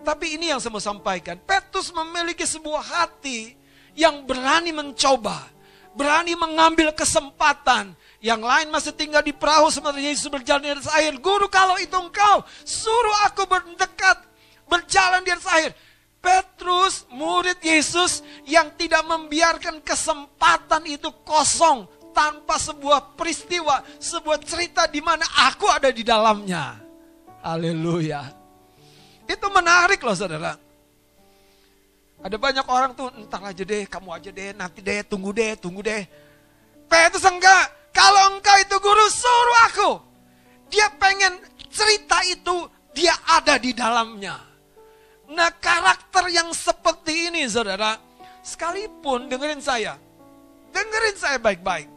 Tapi 0.03 0.35
ini 0.39 0.51
yang 0.51 0.59
saya 0.59 0.75
mau 0.75 0.83
sampaikan. 0.83 1.39
Petrus 1.39 1.95
memiliki 1.95 2.43
sebuah 2.43 2.83
hati 2.83 3.55
yang 3.95 4.23
berani 4.27 4.71
mencoba. 4.71 5.47
Berani 5.97 6.37
mengambil 6.37 6.93
kesempatan. 6.93 7.97
Yang 8.21 8.43
lain 8.45 8.69
masih 8.69 8.93
tinggal 8.93 9.23
di 9.25 9.33
perahu 9.33 9.71
sementara 9.73 10.03
Yesus 10.03 10.29
berjalan 10.29 10.63
di 10.63 10.71
atas 10.75 10.91
air. 10.93 11.17
Guru 11.17 11.49
kalau 11.49 11.79
itu 11.81 11.95
engkau, 11.95 12.45
suruh 12.67 13.17
aku 13.25 13.49
mendekat, 13.49 14.19
berjalan 14.69 15.23
di 15.23 15.31
atas 15.33 15.49
air. 15.57 15.71
Petrus, 16.21 17.07
murid 17.13 17.63
Yesus 17.63 18.25
yang 18.49 18.75
tidak 18.75 19.07
membiarkan 19.07 19.79
kesempatan 19.85 20.83
itu 20.91 21.13
kosong 21.23 21.87
tanpa 22.11 22.57
sebuah 22.57 23.15
peristiwa, 23.15 23.85
sebuah 24.01 24.41
cerita 24.41 24.89
di 24.89 25.05
mana 25.05 25.23
aku 25.47 25.69
ada 25.69 25.93
di 25.93 26.01
dalamnya. 26.01 26.81
Haleluya. 27.45 28.27
Itu 29.29 29.47
menarik 29.53 30.01
loh 30.01 30.17
saudara. 30.17 30.57
Ada 32.25 32.37
banyak 32.41 32.67
orang 32.67 32.97
tuh, 32.97 33.13
entar 33.13 33.45
aja 33.45 33.63
deh, 33.63 33.85
kamu 33.85 34.09
aja 34.11 34.31
deh, 34.33 34.51
nanti 34.57 34.81
deh, 34.81 35.05
tunggu 35.05 35.31
deh, 35.37 35.53
tunggu 35.61 35.85
deh. 35.85 36.03
Petrus 36.89 37.23
enggak, 37.29 37.93
kalau 37.93 38.35
engkau 38.35 38.57
itu 38.57 38.77
guru 38.81 39.07
suruh 39.13 39.61
aku. 39.69 39.91
Dia 40.73 40.89
pengen 40.97 41.39
cerita 41.69 42.19
itu, 42.27 42.67
dia 42.97 43.13
ada 43.29 43.61
di 43.61 43.77
dalamnya. 43.77 44.56
Nah 45.27 45.51
karakter 45.59 46.31
yang 46.31 46.55
seperti 46.55 47.31
ini 47.31 47.43
saudara, 47.51 47.99
sekalipun 48.47 49.27
dengerin 49.27 49.59
saya, 49.59 49.99
dengerin 50.71 51.17
saya 51.19 51.39
baik-baik. 51.43 51.91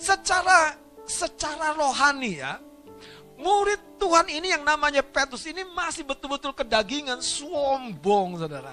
Secara 0.00 0.72
secara 1.04 1.76
rohani 1.76 2.40
ya, 2.40 2.56
murid 3.36 4.00
Tuhan 4.00 4.32
ini 4.32 4.48
yang 4.52 4.64
namanya 4.64 5.04
Petrus 5.04 5.44
ini 5.44 5.60
masih 5.76 6.08
betul-betul 6.08 6.56
kedagingan, 6.56 7.20
sombong 7.20 8.40
saudara. 8.40 8.72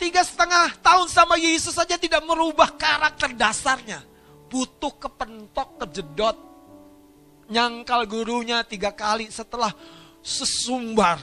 Tiga 0.00 0.26
setengah 0.26 0.74
tahun 0.82 1.06
sama 1.06 1.38
Yesus 1.38 1.78
saja 1.78 1.94
tidak 1.94 2.26
merubah 2.26 2.74
karakter 2.74 3.36
dasarnya. 3.38 4.02
Butuh 4.50 4.98
kepentok, 4.98 5.78
kejedot. 5.78 6.36
Nyangkal 7.46 8.10
gurunya 8.10 8.66
tiga 8.66 8.90
kali 8.90 9.30
setelah 9.30 9.70
sesumbar. 10.22 11.18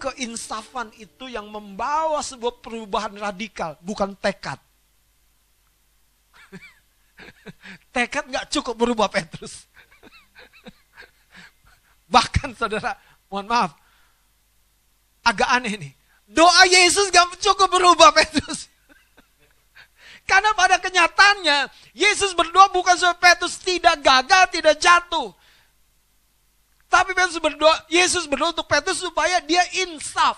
Keinsafan 0.00 0.90
itu 0.96 1.28
yang 1.28 1.48
membawa 1.48 2.24
sebuah 2.24 2.64
perubahan 2.64 3.12
radikal, 3.20 3.76
bukan 3.84 4.16
tekad. 4.16 4.56
tekad 7.94 8.24
nggak 8.26 8.48
cukup 8.48 8.74
berubah 8.74 9.12
Petrus. 9.12 9.68
Bahkan 12.14 12.56
saudara, 12.56 12.96
mohon 13.28 13.44
maaf, 13.44 13.76
agak 15.20 15.48
aneh 15.52 15.76
nih. 15.76 15.92
Doa 16.30 16.62
Yesus 16.70 17.10
gak 17.10 17.42
cukup 17.42 17.66
berubah 17.74 18.14
Petrus. 18.14 18.70
Karena 20.30 20.54
pada 20.54 20.78
kenyataannya, 20.78 21.66
Yesus 21.90 22.38
berdoa 22.38 22.70
bukan 22.70 22.94
supaya 22.94 23.34
Petrus 23.34 23.58
tidak 23.58 23.98
gagal, 23.98 24.46
tidak 24.54 24.78
jatuh. 24.78 25.34
Tapi 26.90 27.14
Petrus 27.14 27.38
berdoa, 27.38 27.86
Yesus 27.86 28.26
berdoa 28.26 28.50
untuk 28.50 28.66
Petrus 28.66 28.98
supaya 28.98 29.38
dia 29.38 29.62
insaf. 29.86 30.34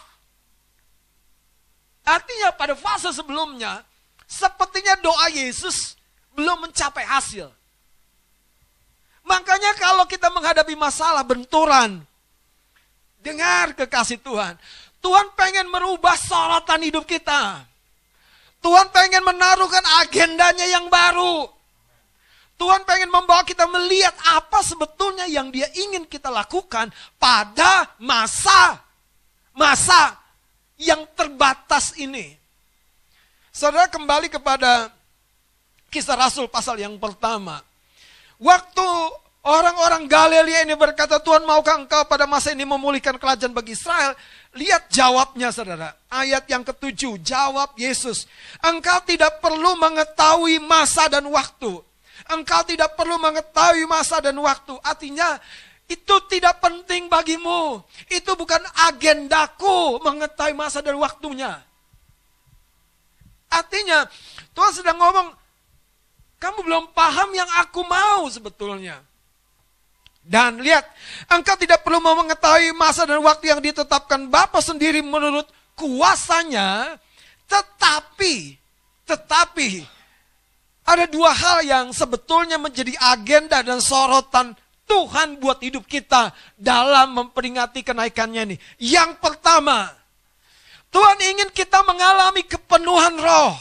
Artinya 2.05 2.53
pada 2.53 2.77
fase 2.77 3.09
sebelumnya, 3.09 3.81
sepertinya 4.29 5.01
doa 5.01 5.33
Yesus 5.33 5.97
belum 6.37 6.69
mencapai 6.69 7.09
hasil. 7.09 7.49
Makanya 9.25 9.73
kalau 9.81 10.05
kita 10.05 10.29
menghadapi 10.29 10.77
masalah 10.77 11.25
benturan, 11.25 12.05
dengar 13.25 13.73
kekasih 13.73 14.21
Tuhan. 14.21 14.59
Tuhan 15.01 15.33
pengen 15.39 15.73
merubah 15.73 16.15
sorotan 16.21 16.85
hidup 16.85 17.09
kita. 17.09 17.65
Tuhan 18.63 18.93
pengen 18.95 19.25
menaruhkan 19.27 19.83
agendanya 20.05 20.67
yang 20.69 20.87
baru. 20.87 21.51
Tuhan 22.63 22.87
pengen 22.87 23.11
membawa 23.11 23.43
kita 23.43 23.67
melihat 23.67 24.15
apa 24.39 24.63
sebetulnya 24.63 25.27
yang 25.27 25.51
dia 25.51 25.67
ingin 25.75 26.07
kita 26.07 26.31
lakukan 26.31 26.95
pada 27.19 27.91
masa 27.99 28.79
masa 29.51 30.15
yang 30.79 31.03
terbatas 31.19 31.91
ini. 31.99 32.39
Saudara 33.51 33.91
kembali 33.91 34.31
kepada 34.31 34.95
kisah 35.91 36.15
Rasul 36.15 36.47
pasal 36.47 36.79
yang 36.79 36.95
pertama. 37.03 37.67
Waktu 38.39 38.87
orang-orang 39.43 40.07
Galilea 40.07 40.63
ini 40.63 40.79
berkata, 40.79 41.19
Tuhan 41.19 41.43
maukah 41.43 41.83
engkau 41.83 42.07
pada 42.07 42.31
masa 42.31 42.55
ini 42.55 42.63
memulihkan 42.63 43.19
kerajaan 43.19 43.51
bagi 43.51 43.75
Israel? 43.75 44.15
Lihat 44.55 44.87
jawabnya 44.87 45.51
saudara. 45.51 45.99
Ayat 46.07 46.47
yang 46.47 46.63
ketujuh, 46.63 47.19
jawab 47.27 47.75
Yesus. 47.75 48.31
Engkau 48.63 49.03
tidak 49.03 49.43
perlu 49.43 49.75
mengetahui 49.83 50.63
masa 50.63 51.11
dan 51.11 51.27
waktu 51.27 51.91
Engkau 52.31 52.63
tidak 52.63 52.95
perlu 52.95 53.19
mengetahui 53.19 53.87
masa 53.91 54.23
dan 54.23 54.39
waktu. 54.39 54.79
Artinya, 54.85 55.41
itu 55.91 56.15
tidak 56.31 56.63
penting 56.63 57.11
bagimu. 57.11 57.83
Itu 58.07 58.39
bukan 58.39 58.63
agendaku 58.89 59.99
mengetahui 60.01 60.55
masa 60.55 60.81
dan 60.81 60.97
waktunya. 60.97 61.59
Artinya, 63.53 64.09
Tuhan 64.57 64.73
sedang 64.73 64.97
ngomong, 64.97 65.29
kamu 66.41 66.59
belum 66.65 66.85
paham 66.97 67.31
yang 67.37 67.51
aku 67.61 67.85
mau 67.85 68.25
sebetulnya. 68.33 69.05
Dan 70.23 70.63
lihat, 70.63 70.87
engkau 71.27 71.59
tidak 71.59 71.83
perlu 71.83 71.99
mau 71.99 72.15
mengetahui 72.15 72.71
masa 72.79 73.03
dan 73.03 73.19
waktu 73.19 73.51
yang 73.51 73.59
ditetapkan 73.59 74.31
Bapa 74.31 74.63
sendiri 74.63 75.03
menurut 75.03 75.51
kuasanya, 75.75 76.95
tetapi, 77.51 78.55
tetapi, 79.03 79.83
ada 80.83 81.07
dua 81.07 81.31
hal 81.31 81.59
yang 81.63 81.87
sebetulnya 81.95 82.59
menjadi 82.59 82.95
agenda 82.99 83.63
dan 83.63 83.79
sorotan 83.79 84.59
Tuhan 84.83 85.39
buat 85.39 85.63
hidup 85.63 85.87
kita 85.87 86.35
dalam 86.59 87.15
memperingati 87.15 87.87
kenaikannya 87.87 88.43
ini. 88.53 88.57
Yang 88.83 89.17
pertama, 89.23 89.89
Tuhan 90.93 91.19
ingin 91.23 91.49
kita 91.55 91.81
mengalami 91.87 92.45
kepenuhan 92.45 93.17
roh. 93.17 93.57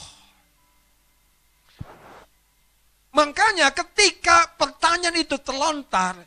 Makanya 3.12 3.72
ketika 3.76 4.52
pertanyaan 4.56 5.20
itu 5.20 5.36
terlontar, 5.40 6.20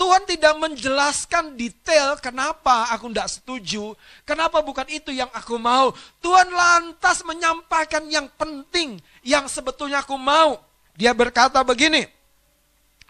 Tuhan 0.00 0.24
tidak 0.24 0.56
menjelaskan 0.56 1.60
detail 1.60 2.16
kenapa 2.24 2.88
aku 2.88 3.12
tidak 3.12 3.28
setuju, 3.28 3.92
kenapa 4.24 4.64
bukan 4.64 4.88
itu 4.88 5.12
yang 5.12 5.28
aku 5.36 5.60
mau. 5.60 5.92
Tuhan 6.24 6.48
lantas 6.48 7.20
menyampaikan 7.20 8.08
yang 8.08 8.24
penting, 8.40 8.96
yang 9.20 9.44
sebetulnya 9.44 10.00
aku 10.00 10.16
mau. 10.16 10.56
Dia 10.96 11.12
berkata 11.12 11.60
begini, 11.60 12.08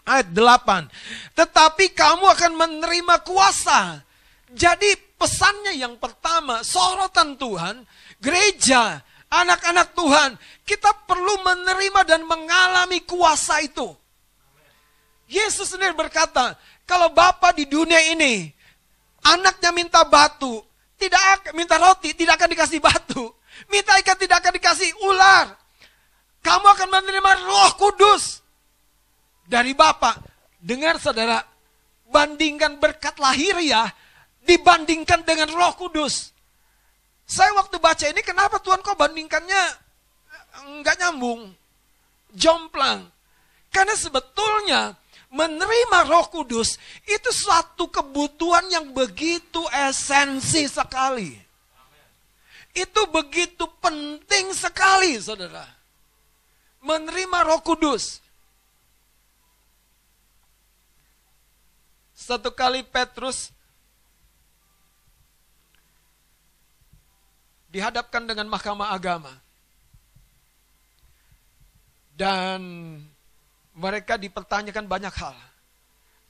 ayat 0.03 0.35
8, 0.35 0.91
tetapi 1.31 1.95
kamu 1.95 2.27
akan 2.27 2.51
menerima 2.59 3.15
kuasa. 3.23 4.03
Jadi 4.51 4.91
pesannya 5.15 5.79
yang 5.79 5.95
pertama, 5.95 6.59
sorotan 6.59 7.39
Tuhan, 7.39 7.87
gereja, 8.19 8.99
anak-anak 9.31 9.95
Tuhan, 9.95 10.35
kita 10.67 10.91
perlu 11.07 11.39
menerima 11.39 12.03
dan 12.03 12.27
mengalami 12.27 12.99
kuasa 13.07 13.63
itu. 13.63 14.00
Yesus 15.31 15.71
sendiri 15.71 15.95
berkata, 15.95 16.59
kalau 16.83 17.07
Bapak 17.15 17.55
di 17.55 17.63
dunia 17.63 18.03
ini, 18.11 18.51
anaknya 19.23 19.71
minta 19.71 20.03
batu, 20.03 20.59
tidak 20.99 21.55
minta 21.55 21.79
roti, 21.79 22.11
tidak 22.11 22.35
akan 22.35 22.51
dikasih 22.51 22.83
batu. 22.83 23.31
Minta 23.71 23.95
ikan 24.03 24.19
tidak 24.19 24.43
akan 24.43 24.53
dikasih 24.59 24.91
ular. 25.07 25.55
Kamu 26.43 26.67
akan 26.67 26.89
menerima 26.91 27.31
roh 27.47 27.71
kudus 27.79 28.43
dari 29.47 29.71
Bapak. 29.71 30.19
Dengar 30.61 30.99
saudara, 30.99 31.41
bandingkan 32.11 32.77
berkat 32.77 33.17
lahir 33.17 33.55
ya, 33.63 33.87
dibandingkan 34.43 35.23
dengan 35.23 35.49
roh 35.55 35.73
kudus. 35.79 36.35
Saya 37.23 37.55
waktu 37.55 37.79
baca 37.79 38.05
ini 38.11 38.19
kenapa 38.21 38.59
Tuhan 38.59 38.83
kok 38.83 38.99
bandingkannya 38.99 39.61
nggak 40.83 40.95
nyambung, 40.99 41.55
jomplang. 42.35 43.07
Karena 43.71 43.95
sebetulnya 43.95 45.00
menerima 45.31 46.11
Roh 46.11 46.27
Kudus 46.27 46.75
itu 47.07 47.29
suatu 47.31 47.87
kebutuhan 47.87 48.67
yang 48.67 48.91
begitu 48.91 49.63
esensi 49.71 50.67
sekali. 50.67 51.39
Itu 52.71 53.07
begitu 53.11 53.67
penting 53.79 54.55
sekali, 54.55 55.19
saudara. 55.19 55.67
Menerima 56.83 57.47
Roh 57.47 57.59
Kudus. 57.63 58.23
Satu 62.15 62.53
kali 62.53 62.85
Petrus 62.85 63.51
dihadapkan 67.71 68.23
dengan 68.23 68.47
mahkamah 68.47 68.95
agama. 68.95 69.35
Dan 72.15 72.61
mereka 73.75 74.19
dipertanyakan 74.19 74.85
banyak 74.87 75.13
hal. 75.15 75.35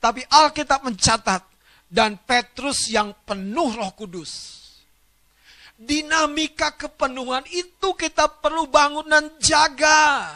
Tapi 0.01 0.25
Alkitab 0.25 0.81
mencatat 0.85 1.45
dan 1.85 2.17
Petrus 2.23 2.89
yang 2.89 3.13
penuh 3.25 3.69
Roh 3.73 3.91
Kudus. 3.93 4.59
Dinamika 5.81 6.77
kepenuhan 6.77 7.41
itu 7.49 7.93
kita 7.97 8.29
perlu 8.41 8.69
bangun 8.69 9.05
dan 9.09 9.33
jaga. 9.41 10.29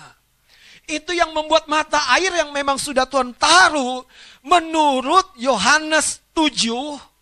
Itu 0.85 1.13
yang 1.13 1.33
membuat 1.33 1.65
mata 1.65 2.01
air 2.17 2.33
yang 2.33 2.53
memang 2.53 2.77
sudah 2.77 3.09
Tuhan 3.09 3.33
taruh 3.37 4.05
menurut 4.45 5.33
Yohanes 5.37 6.21
7 6.33 7.15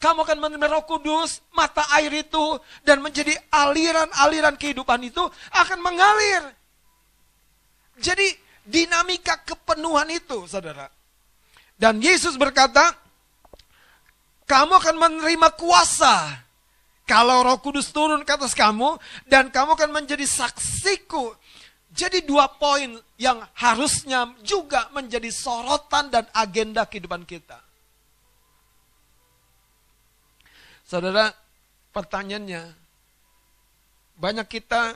kamu 0.00 0.24
akan 0.24 0.38
menerima 0.40 0.80
roh 0.80 0.88
kudus, 0.88 1.44
mata 1.52 1.84
air 1.92 2.08
itu, 2.24 2.56
dan 2.88 3.04
menjadi 3.04 3.36
aliran-aliran 3.52 4.56
kehidupan 4.56 5.04
itu 5.04 5.20
akan 5.52 5.78
mengalir. 5.84 6.56
Jadi 8.00 8.32
dinamika 8.64 9.40
kepenuhan 9.42 10.08
itu, 10.12 10.46
saudara. 10.46 10.88
Dan 11.80 12.00
Yesus 12.00 12.36
berkata, 12.36 12.92
kamu 14.44 14.72
akan 14.82 14.96
menerima 14.98 15.48
kuasa. 15.56 16.44
Kalau 17.06 17.42
roh 17.42 17.58
kudus 17.58 17.90
turun 17.90 18.22
ke 18.22 18.32
atas 18.34 18.54
kamu, 18.54 18.98
dan 19.26 19.50
kamu 19.50 19.74
akan 19.74 19.90
menjadi 19.90 20.22
saksiku. 20.26 21.34
Jadi 21.90 22.22
dua 22.22 22.46
poin 22.46 22.94
yang 23.18 23.42
harusnya 23.58 24.30
juga 24.46 24.86
menjadi 24.94 25.26
sorotan 25.34 26.06
dan 26.06 26.24
agenda 26.30 26.86
kehidupan 26.86 27.26
kita. 27.26 27.58
Saudara, 30.86 31.34
pertanyaannya, 31.90 32.62
banyak 34.14 34.46
kita 34.46 34.94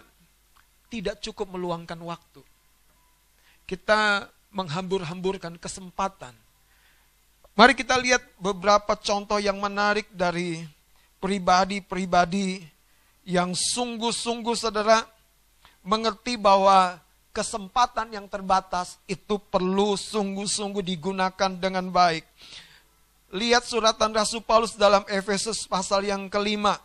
tidak 0.87 1.19
cukup 1.19 1.51
meluangkan 1.51 1.99
waktu. 1.99 2.54
Kita 3.75 4.31
menghambur-hamburkan 4.55 5.59
kesempatan. 5.59 6.31
Mari 7.59 7.75
kita 7.75 7.99
lihat 7.99 8.23
beberapa 8.39 8.95
contoh 8.95 9.43
yang 9.43 9.59
menarik 9.59 10.07
dari 10.15 10.63
pribadi-pribadi 11.19 12.63
yang 13.27 13.51
sungguh-sungguh 13.51 14.55
saudara 14.55 15.03
mengerti 15.83 16.39
bahwa 16.39 17.03
kesempatan 17.35 18.15
yang 18.15 18.31
terbatas 18.31 18.95
itu 19.11 19.43
perlu 19.43 19.99
sungguh-sungguh 19.99 20.87
digunakan 20.87 21.51
dengan 21.59 21.91
baik. 21.91 22.23
Lihat 23.35 23.67
suratan 23.67 24.15
Rasul 24.15 24.39
Paulus 24.39 24.79
dalam 24.79 25.03
Efesus 25.11 25.67
pasal 25.67 26.07
yang 26.07 26.31
kelima. 26.31 26.79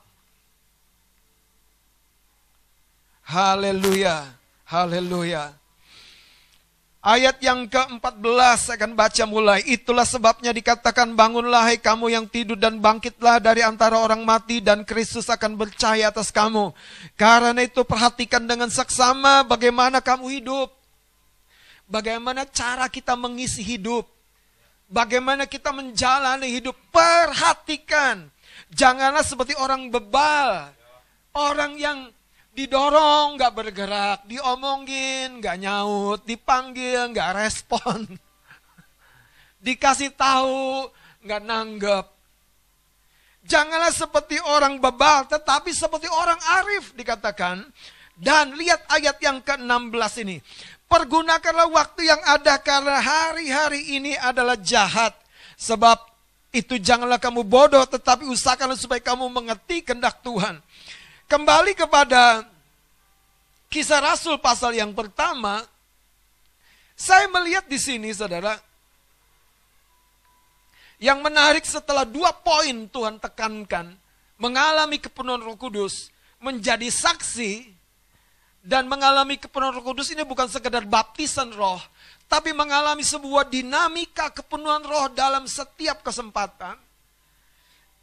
Haleluya, 3.30 4.26
haleluya. 4.66 5.59
Ayat 7.00 7.40
yang 7.40 7.64
ke-14 7.72 8.60
saya 8.60 8.76
akan 8.76 8.92
baca 8.92 9.24
mulai. 9.24 9.64
Itulah 9.64 10.04
sebabnya 10.04 10.52
dikatakan 10.52 11.16
bangunlah 11.16 11.64
hai 11.64 11.80
kamu 11.80 12.12
yang 12.12 12.26
tidur 12.28 12.60
dan 12.60 12.84
bangkitlah 12.84 13.40
dari 13.40 13.64
antara 13.64 13.96
orang 13.96 14.28
mati 14.28 14.60
dan 14.60 14.84
Kristus 14.84 15.32
akan 15.32 15.56
bercahaya 15.56 16.12
atas 16.12 16.28
kamu. 16.28 16.76
Karena 17.16 17.64
itu 17.64 17.88
perhatikan 17.88 18.44
dengan 18.44 18.68
saksama 18.68 19.48
bagaimana 19.48 20.04
kamu 20.04 20.28
hidup. 20.44 20.76
Bagaimana 21.88 22.44
cara 22.44 22.92
kita 22.92 23.16
mengisi 23.16 23.64
hidup 23.64 24.04
Bagaimana 24.90 25.46
kita 25.46 25.70
menjalani 25.70 26.50
hidup, 26.50 26.74
perhatikan. 26.90 28.26
Janganlah 28.74 29.22
seperti 29.22 29.54
orang 29.62 29.94
bebal. 29.94 30.74
Orang 31.30 31.78
yang 31.78 32.10
didorong 32.60 33.40
gak 33.40 33.56
bergerak, 33.56 34.28
diomongin 34.28 35.40
gak 35.40 35.56
nyaut, 35.64 36.20
dipanggil 36.28 37.08
gak 37.16 37.40
respon. 37.40 38.04
Dikasih 39.66 40.12
tahu 40.12 40.92
gak 41.24 41.40
nanggep. 41.48 42.06
Janganlah 43.48 43.96
seperti 43.96 44.36
orang 44.44 44.78
bebal, 44.84 45.32
tetapi 45.32 45.72
seperti 45.72 46.12
orang 46.12 46.38
arif 46.60 46.92
dikatakan. 47.00 47.64
Dan 48.20 48.60
lihat 48.60 48.84
ayat 48.92 49.16
yang 49.24 49.40
ke-16 49.40 50.28
ini. 50.28 50.44
Pergunakanlah 50.92 51.72
waktu 51.72 52.12
yang 52.12 52.20
ada 52.28 52.60
karena 52.60 53.00
hari-hari 53.00 53.96
ini 53.96 54.20
adalah 54.20 54.60
jahat. 54.60 55.16
Sebab 55.56 55.96
itu 56.52 56.76
janganlah 56.82 57.22
kamu 57.22 57.46
bodoh 57.46 57.86
tetapi 57.86 58.26
usahakanlah 58.26 58.76
supaya 58.76 59.00
kamu 59.00 59.32
mengerti 59.32 59.86
kehendak 59.86 60.20
Tuhan. 60.20 60.60
Kembali 61.30 61.78
kepada 61.78 62.42
kisah 63.70 64.02
Rasul 64.02 64.42
pasal 64.42 64.74
yang 64.74 64.98
pertama, 64.98 65.62
saya 66.98 67.30
melihat 67.30 67.70
di 67.70 67.78
sini 67.78 68.10
saudara, 68.10 68.58
yang 70.98 71.22
menarik 71.22 71.62
setelah 71.70 72.02
dua 72.02 72.34
poin 72.34 72.90
Tuhan 72.90 73.22
tekankan, 73.22 73.94
mengalami 74.42 74.98
kepenuhan 74.98 75.46
roh 75.46 75.54
kudus, 75.54 76.10
menjadi 76.42 76.90
saksi, 76.90 77.78
dan 78.66 78.90
mengalami 78.90 79.38
kepenuhan 79.38 79.78
roh 79.78 79.86
kudus 79.86 80.10
ini 80.10 80.26
bukan 80.26 80.50
sekedar 80.50 80.82
baptisan 80.90 81.54
roh, 81.54 81.78
tapi 82.26 82.58
mengalami 82.58 83.06
sebuah 83.06 83.46
dinamika 83.46 84.34
kepenuhan 84.34 84.82
roh 84.82 85.14
dalam 85.14 85.46
setiap 85.46 86.02
kesempatan. 86.02 86.89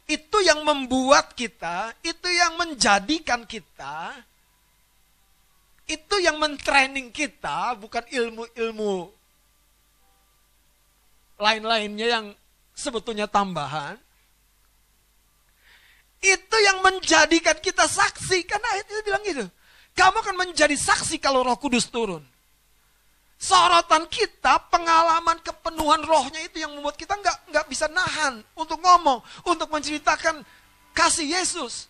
Itu 0.07 0.39
yang 0.39 0.63
membuat 0.63 1.35
kita, 1.35 1.91
itu 1.99 2.27
yang 2.31 2.55
menjadikan 2.55 3.43
kita, 3.43 4.15
itu 5.83 6.15
yang 6.23 6.39
mentraining 6.39 7.11
kita, 7.11 7.75
bukan 7.75 8.07
ilmu-ilmu 8.07 9.11
lain-lainnya 11.37 12.07
yang 12.07 12.25
sebetulnya 12.71 13.27
tambahan. 13.27 13.99
Itu 16.23 16.57
yang 16.63 16.81
menjadikan 16.81 17.59
kita 17.59 17.85
saksi, 17.85 18.47
karena 18.47 18.69
itu 18.79 18.91
bilang 19.03 19.23
gitu. 19.27 19.45
Kamu 19.91 20.23
akan 20.23 20.35
menjadi 20.39 20.73
saksi 20.73 21.19
kalau 21.19 21.43
roh 21.43 21.59
kudus 21.59 21.91
turun. 21.91 22.23
Sorotan 23.37 24.09
kita, 24.09 24.57
pengalaman 24.73 25.37
kepenuhan 25.45 26.01
rohnya 26.01 26.41
itu 26.41 26.57
yang 26.57 26.73
membuat 26.73 26.97
kita 26.97 27.13
nggak 27.13 27.37
nggak 27.53 27.65
bisa 27.69 27.85
nahan 27.85 28.41
untuk 28.57 28.81
ngomong, 28.81 29.21
untuk 29.45 29.69
menceritakan 29.69 30.41
kasih 30.89 31.37
Yesus. 31.37 31.85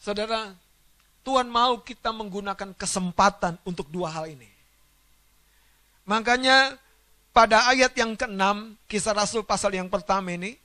Saudara, 0.00 0.56
Tuhan 1.20 1.52
mau 1.52 1.76
kita 1.84 2.08
menggunakan 2.16 2.72
kesempatan 2.72 3.60
untuk 3.60 3.92
dua 3.92 4.08
hal 4.08 4.32
ini. 4.32 4.48
Makanya 6.08 6.80
pada 7.36 7.68
ayat 7.68 7.92
yang 7.92 8.16
ke-6, 8.16 8.40
kisah 8.88 9.12
Rasul 9.12 9.44
pasal 9.44 9.76
yang 9.76 9.92
pertama 9.92 10.32
ini, 10.32 10.56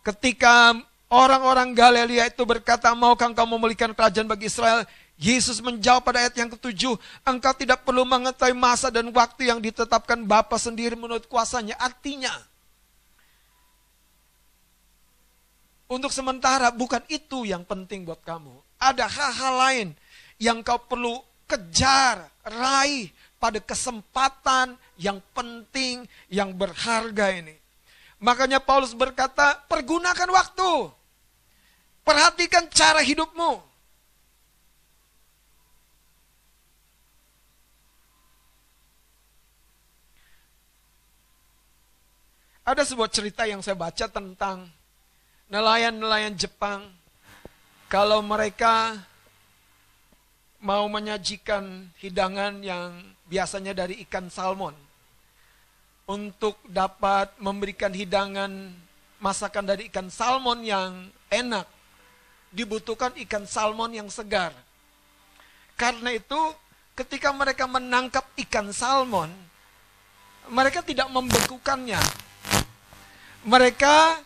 ketika 0.00 0.72
Orang-orang 1.10 1.74
Galilea 1.74 2.30
itu 2.30 2.46
berkata, 2.46 2.94
maukah 2.94 3.26
engkau 3.26 3.42
memulihkan 3.42 3.90
kerajaan 3.90 4.30
bagi 4.30 4.46
Israel? 4.46 4.86
Yesus 5.20 5.60
menjawab 5.60 6.00
pada 6.00 6.24
ayat 6.24 6.32
yang 6.40 6.48
ketujuh, 6.48 6.96
engkau 7.28 7.52
tidak 7.52 7.84
perlu 7.84 8.08
mengetahui 8.08 8.56
masa 8.56 8.88
dan 8.88 9.12
waktu 9.12 9.52
yang 9.52 9.60
ditetapkan 9.60 10.24
Bapa 10.24 10.56
sendiri 10.56 10.96
menurut 10.96 11.28
kuasanya. 11.28 11.76
Artinya, 11.76 12.32
untuk 15.92 16.08
sementara 16.08 16.72
bukan 16.72 17.04
itu 17.12 17.44
yang 17.44 17.68
penting 17.68 18.08
buat 18.08 18.24
kamu. 18.24 18.64
Ada 18.80 19.04
hal-hal 19.04 19.54
lain 19.60 19.88
yang 20.40 20.64
kau 20.64 20.80
perlu 20.80 21.20
kejar, 21.44 22.24
raih 22.40 23.12
pada 23.36 23.60
kesempatan 23.60 24.72
yang 24.96 25.20
penting, 25.36 26.08
yang 26.32 26.56
berharga 26.56 27.28
ini. 27.28 27.60
Makanya 28.24 28.56
Paulus 28.56 28.96
berkata, 28.96 29.60
pergunakan 29.68 30.32
waktu. 30.32 30.92
Perhatikan 32.08 32.72
cara 32.72 33.04
hidupmu. 33.04 33.69
Ada 42.60 42.84
sebuah 42.84 43.08
cerita 43.08 43.48
yang 43.48 43.64
saya 43.64 43.74
baca 43.74 44.06
tentang 44.06 44.68
nelayan-nelayan 45.48 46.36
Jepang 46.36 46.86
kalau 47.88 48.20
mereka 48.20 49.00
mau 50.60 50.84
menyajikan 50.92 51.88
hidangan 51.98 52.60
yang 52.60 53.00
biasanya 53.26 53.72
dari 53.72 54.04
ikan 54.04 54.28
salmon 54.28 54.76
untuk 56.04 56.60
dapat 56.68 57.32
memberikan 57.40 57.90
hidangan 57.90 58.52
masakan 59.24 59.64
dari 59.64 59.88
ikan 59.88 60.12
salmon 60.12 60.60
yang 60.60 61.08
enak 61.32 61.64
dibutuhkan 62.52 63.16
ikan 63.24 63.48
salmon 63.48 63.94
yang 63.96 64.08
segar. 64.12 64.52
Karena 65.80 66.12
itu 66.12 66.38
ketika 66.92 67.32
mereka 67.32 67.64
menangkap 67.64 68.28
ikan 68.36 68.68
salmon 68.68 69.32
mereka 70.52 70.84
tidak 70.84 71.08
membekukannya. 71.08 72.00
Mereka 73.44 74.20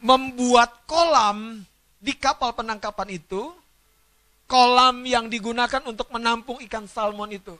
membuat 0.00 0.84
kolam 0.84 1.64
di 2.00 2.16
kapal 2.16 2.56
penangkapan 2.56 3.20
itu 3.20 3.52
kolam 4.50 5.06
yang 5.06 5.30
digunakan 5.30 5.78
untuk 5.86 6.10
menampung 6.10 6.58
ikan 6.66 6.90
salmon 6.90 7.30
itu. 7.30 7.54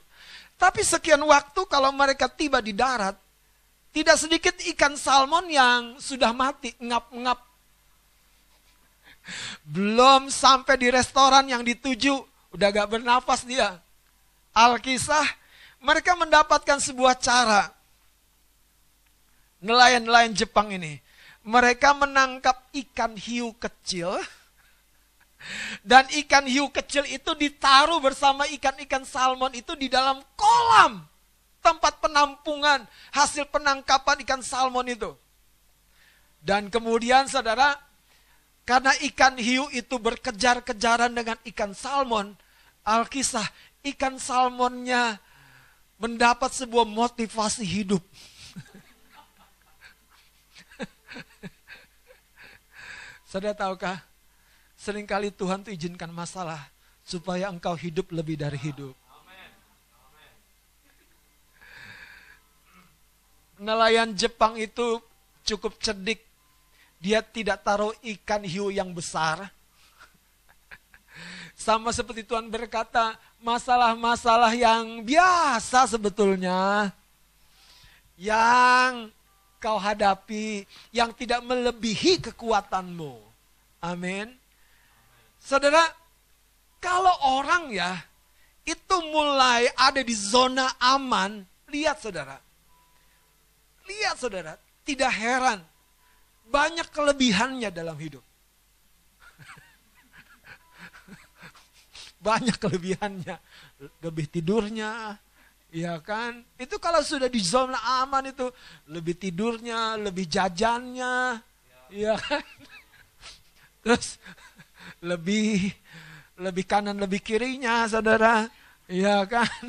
Tapi 0.59 0.83
sekian 0.83 1.23
waktu 1.23 1.63
kalau 1.71 1.95
mereka 1.95 2.27
tiba 2.27 2.59
di 2.59 2.75
darat, 2.75 3.15
tidak 3.95 4.19
sedikit 4.19 4.53
ikan 4.75 4.99
salmon 4.99 5.47
yang 5.47 5.95
sudah 5.97 6.35
mati, 6.35 6.75
ngap-ngap. 6.77 7.39
Belum 9.73 10.27
sampai 10.27 10.75
di 10.77 10.91
restoran 10.91 11.47
yang 11.47 11.65
dituju, 11.65 12.19
udah 12.53 12.67
gak 12.69 12.91
bernafas 12.91 13.47
dia. 13.47 13.79
Alkisah, 14.51 15.25
mereka 15.79 16.13
mendapatkan 16.19 16.77
sebuah 16.77 17.17
cara. 17.17 17.71
Nelayan-nelayan 19.61 20.33
Jepang 20.33 20.73
ini 20.73 20.97
mereka 21.45 21.93
menangkap 21.97 22.69
ikan 22.73 23.17
hiu 23.17 23.53
kecil 23.57 24.17
dan 25.81 26.05
ikan 26.21 26.45
hiu 26.45 26.69
kecil 26.69 27.05
itu 27.09 27.33
ditaruh 27.33 27.97
bersama 27.97 28.45
ikan-ikan 28.57 29.01
salmon 29.01 29.53
itu 29.57 29.73
di 29.73 29.89
dalam 29.89 30.21
kolam 30.37 31.01
tempat 31.61 32.01
penampungan 32.01 32.85
hasil 33.13 33.49
penangkapan 33.49 34.21
ikan 34.25 34.41
salmon 34.41 34.89
itu. 34.89 35.13
Dan 36.41 36.73
kemudian 36.73 37.29
saudara, 37.29 37.77
karena 38.65 38.97
ikan 39.13 39.37
hiu 39.37 39.69
itu 39.69 40.01
berkejar-kejaran 40.01 41.13
dengan 41.13 41.37
ikan 41.53 41.77
salmon, 41.77 42.33
Alkisah, 42.81 43.45
ikan 43.93 44.17
salmonnya 44.17 45.21
mendapat 46.01 46.49
sebuah 46.49 46.89
motivasi 46.89 47.61
hidup. 47.61 48.01
Saudara 53.31 53.55
tahukah? 53.55 54.03
Seringkali 54.75 55.31
Tuhan 55.31 55.63
tuh 55.63 55.71
izinkan 55.71 56.11
masalah 56.11 56.67
supaya 57.07 57.47
engkau 57.47 57.79
hidup 57.79 58.11
lebih 58.11 58.35
dari 58.35 58.59
hidup. 58.59 58.91
Nelayan 63.55 64.11
Jepang 64.19 64.59
itu 64.59 64.99
cukup 65.47 65.79
cerdik. 65.79 66.19
Dia 66.99 67.23
tidak 67.23 67.63
taruh 67.63 67.95
ikan 68.03 68.43
hiu 68.43 68.67
yang 68.67 68.91
besar. 68.91 69.47
Sama 71.55 71.95
seperti 71.95 72.27
Tuhan 72.27 72.51
berkata, 72.51 73.15
masalah-masalah 73.39 74.51
yang 74.59 75.07
biasa 75.07 75.87
sebetulnya. 75.87 76.91
Yang 78.19 79.13
kau 79.61 79.77
hadapi 79.77 80.65
yang 80.89 81.13
tidak 81.13 81.45
melebihi 81.45 82.25
kekuatanmu. 82.25 83.21
Amin. 83.85 84.33
Saudara, 85.37 85.85
kalau 86.81 87.13
orang 87.37 87.69
ya 87.69 88.01
itu 88.65 88.97
mulai 89.13 89.69
ada 89.77 90.01
di 90.01 90.17
zona 90.17 90.73
aman, 90.81 91.45
lihat 91.69 92.01
saudara. 92.01 92.41
Lihat 93.85 94.17
saudara, 94.17 94.57
tidak 94.81 95.13
heran 95.13 95.61
banyak 96.51 96.91
kelebihannya 96.91 97.71
dalam 97.71 97.95
hidup. 97.95 98.21
banyak 102.27 102.59
kelebihannya, 102.59 103.39
lebih 104.03 104.27
tidurnya, 104.27 105.15
Ya 105.71 105.95
kan? 106.03 106.43
Itu 106.59 106.83
kalau 106.83 106.99
sudah 106.99 107.31
di 107.31 107.39
zona 107.39 107.79
aman 108.03 108.27
itu 108.27 108.51
lebih 108.91 109.15
tidurnya, 109.15 109.95
lebih 109.95 110.27
jajannya, 110.27 111.39
ya, 111.95 112.11
ya 112.11 112.13
kan? 112.19 112.43
Terus 113.87 114.19
lebih 114.99 115.71
lebih 116.35 116.67
kanan 116.67 116.99
lebih 116.99 117.23
kirinya, 117.23 117.87
saudara, 117.87 118.51
ya 118.91 119.23
kan? 119.23 119.47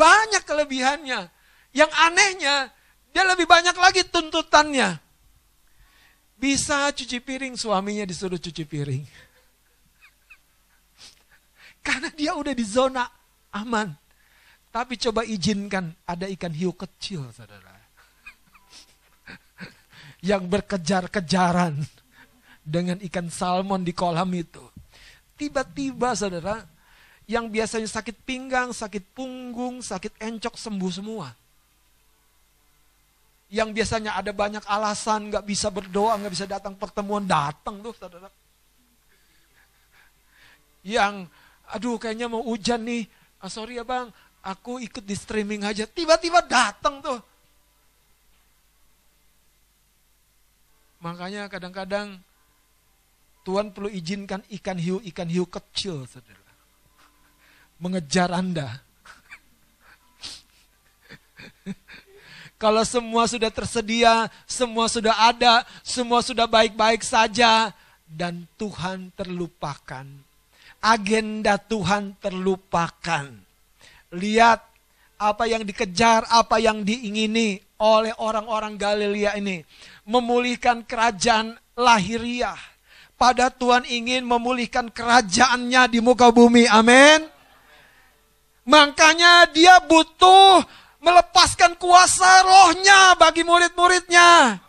Banyak 0.00 0.48
kelebihannya. 0.48 1.28
Yang 1.76 1.92
anehnya 1.92 2.72
dia 3.12 3.28
lebih 3.28 3.44
banyak 3.44 3.76
lagi 3.76 4.08
tuntutannya. 4.08 4.96
Bisa 6.38 6.88
cuci 6.96 7.20
piring, 7.20 7.60
suaminya 7.60 8.08
disuruh 8.08 8.40
cuci 8.40 8.64
piring. 8.64 9.04
Karena 11.86 12.08
dia 12.14 12.32
udah 12.32 12.54
di 12.56 12.64
zona 12.64 13.04
aman. 13.52 14.07
Tapi 14.68 15.00
coba 15.00 15.24
izinkan 15.24 15.90
ada 16.04 16.28
ikan 16.28 16.52
hiu 16.52 16.76
kecil, 16.76 17.32
saudara. 17.32 17.72
Yang 20.28 20.42
berkejar-kejaran 20.46 21.80
dengan 22.60 23.00
ikan 23.00 23.32
salmon 23.32 23.80
di 23.80 23.96
kolam 23.96 24.28
itu. 24.36 24.60
Tiba-tiba, 25.40 26.12
saudara, 26.12 26.66
yang 27.28 27.52
biasanya 27.52 27.88
sakit 27.88 28.24
pinggang, 28.24 28.72
sakit 28.72 29.12
punggung, 29.12 29.84
sakit 29.84 30.16
encok 30.16 30.56
sembuh 30.56 30.92
semua. 30.92 31.28
Yang 33.52 33.68
biasanya 33.80 34.16
ada 34.16 34.32
banyak 34.32 34.64
alasan, 34.64 35.28
nggak 35.28 35.44
bisa 35.44 35.68
berdoa, 35.68 36.16
nggak 36.16 36.32
bisa 36.32 36.48
datang 36.48 36.76
pertemuan, 36.76 37.24
datang 37.24 37.84
tuh, 37.84 37.92
saudara. 37.96 38.32
Yang, 40.80 41.28
aduh 41.68 42.00
kayaknya 42.00 42.32
mau 42.32 42.40
hujan 42.44 42.84
nih, 42.88 43.04
ah, 43.44 43.52
sorry 43.52 43.76
ya 43.76 43.84
bang, 43.84 44.08
Aku 44.42 44.78
ikut 44.78 45.02
di 45.02 45.16
streaming 45.18 45.66
aja, 45.66 45.84
tiba-tiba 45.84 46.40
datang 46.46 47.02
tuh. 47.02 47.20
Makanya 50.98 51.46
kadang-kadang 51.46 52.18
Tuhan 53.46 53.70
perlu 53.72 53.88
izinkan 53.88 54.42
ikan 54.60 54.76
hiu-ikan 54.76 55.28
hiu 55.30 55.46
kecil, 55.46 56.04
saudara. 56.04 56.52
Mengejar 57.78 58.34
Anda. 58.34 58.82
Kalau 62.58 62.82
semua 62.82 63.30
sudah 63.30 63.54
tersedia, 63.54 64.26
semua 64.42 64.90
sudah 64.90 65.14
ada, 65.30 65.62
semua 65.86 66.18
sudah 66.26 66.50
baik-baik 66.50 67.06
saja, 67.06 67.70
dan 68.10 68.50
Tuhan 68.58 69.14
terlupakan. 69.14 70.02
Agenda 70.82 71.54
Tuhan 71.54 72.18
terlupakan. 72.18 73.47
Lihat 74.14 74.60
apa 75.18 75.44
yang 75.44 75.66
dikejar, 75.66 76.24
apa 76.30 76.62
yang 76.62 76.86
diingini 76.86 77.58
oleh 77.82 78.14
orang-orang 78.18 78.78
Galilea 78.78 79.36
ini. 79.36 79.62
Memulihkan 80.08 80.86
kerajaan 80.86 81.58
lahiriah. 81.76 82.58
Pada 83.18 83.50
Tuhan 83.50 83.82
ingin 83.84 84.22
memulihkan 84.22 84.94
kerajaannya 84.94 85.82
di 85.90 85.98
muka 85.98 86.30
bumi. 86.30 86.70
Amin. 86.70 87.26
Makanya 88.68 89.50
dia 89.50 89.82
butuh 89.82 90.62
melepaskan 91.02 91.74
kuasa 91.80 92.46
rohnya 92.46 93.18
bagi 93.18 93.42
murid-muridnya. 93.42 94.60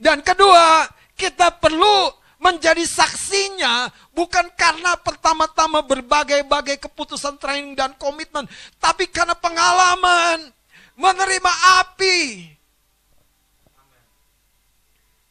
Dan 0.00 0.24
kedua, 0.24 0.88
kita 1.12 1.60
perlu 1.60 2.08
menjadi 2.40 2.82
saksinya 2.88 3.92
bukan 4.20 4.52
karena 4.52 5.00
pertama-tama 5.00 5.80
berbagai-bagai 5.80 6.76
keputusan 6.76 7.40
training 7.40 7.72
dan 7.72 7.96
komitmen, 7.96 8.44
tapi 8.76 9.08
karena 9.08 9.32
pengalaman 9.32 10.52
menerima 10.92 11.52
api. 11.80 12.44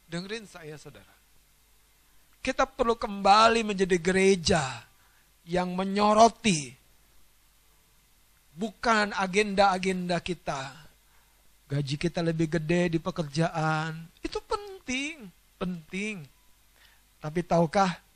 Dengerin 0.09 0.49
saya 0.49 0.73
saudara. 0.81 1.13
Kita 2.41 2.65
perlu 2.65 2.97
kembali 2.97 3.61
menjadi 3.61 4.01
gereja 4.01 4.81
yang 5.45 5.77
menyoroti 5.77 6.73
bukan 8.57 9.13
agenda-agenda 9.13 10.17
kita. 10.17 10.73
Gaji 11.69 11.95
kita 12.01 12.25
lebih 12.25 12.57
gede 12.57 12.97
di 12.97 12.99
pekerjaan. 12.99 14.09
Itu 14.25 14.41
penting, 14.41 15.29
penting. 15.61 16.25
Tapi 17.21 17.45
tahukah, 17.45 18.08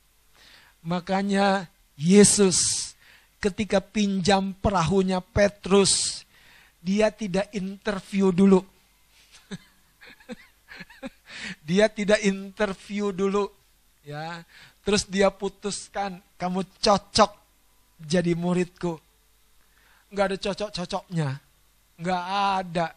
makanya 0.83 1.67
Yesus 1.97 2.91
ketika 3.39 3.79
pinjam 3.79 4.53
perahunya 4.59 5.19
Petrus, 5.19 6.23
dia 6.83 7.09
tidak 7.09 7.49
interview 7.55 8.29
dulu. 8.29 8.61
dia 11.67 11.87
tidak 11.87 12.19
interview 12.21 13.15
dulu. 13.15 13.47
Ya, 14.03 14.43
Terus 14.83 15.07
dia 15.07 15.31
putuskan, 15.31 16.19
kamu 16.35 16.67
cocok 16.83 17.31
jadi 18.03 18.35
muridku. 18.35 18.99
Nggak 20.11 20.25
ada 20.27 20.37
cocok-cocoknya. 20.37 21.29
Nggak 21.95 22.23
ada. 22.59 22.87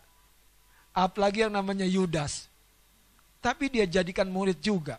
Apalagi 0.91 1.47
yang 1.47 1.55
namanya 1.55 1.87
Yudas. 1.87 2.51
Tapi 3.39 3.71
dia 3.71 3.87
jadikan 3.87 4.27
murid 4.27 4.59
juga. 4.59 4.99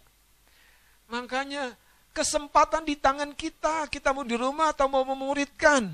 Makanya 1.11 1.75
kesempatan 2.17 2.81
di 2.81 2.97
tangan 2.97 3.29
kita. 3.37 3.85
Kita 3.93 4.09
mau 4.09 4.25
di 4.25 4.33
rumah 4.33 4.73
atau 4.73 4.89
mau 4.89 5.05
memuridkan. 5.05 5.93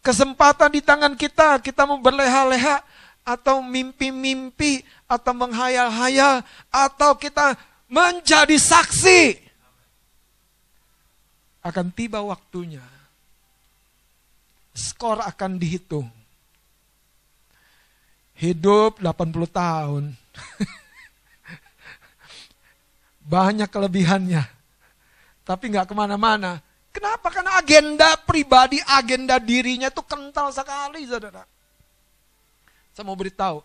Kesempatan 0.00 0.72
di 0.72 0.80
tangan 0.80 1.12
kita. 1.12 1.60
Kita 1.60 1.84
mau 1.84 2.00
berleha-leha 2.00 2.80
atau 3.20 3.60
mimpi-mimpi 3.60 4.80
atau 5.04 5.36
menghayal-hayal 5.36 6.40
atau 6.72 7.12
kita 7.12 7.60
menjadi 7.92 8.56
saksi. 8.56 9.36
Akan 11.60 11.92
tiba 11.92 12.24
waktunya. 12.24 12.84
Skor 14.72 15.20
akan 15.20 15.60
dihitung. 15.60 16.08
Hidup 18.34 18.98
80 19.00 19.48
tahun. 19.48 20.04
Banyak 23.24 23.72
kelebihannya. 23.72 24.53
Tapi 25.44 25.64
nggak 25.68 25.92
ke 25.92 25.94
mana-mana. 25.94 26.58
Kenapa? 26.88 27.28
Karena 27.28 27.60
agenda 27.60 28.16
pribadi, 28.16 28.80
agenda 28.80 29.36
dirinya 29.36 29.92
itu 29.92 30.02
kental 30.02 30.48
sekali, 30.54 31.04
saudara. 31.04 31.44
Saya 32.94 33.04
mau 33.04 33.18
beritahu, 33.18 33.60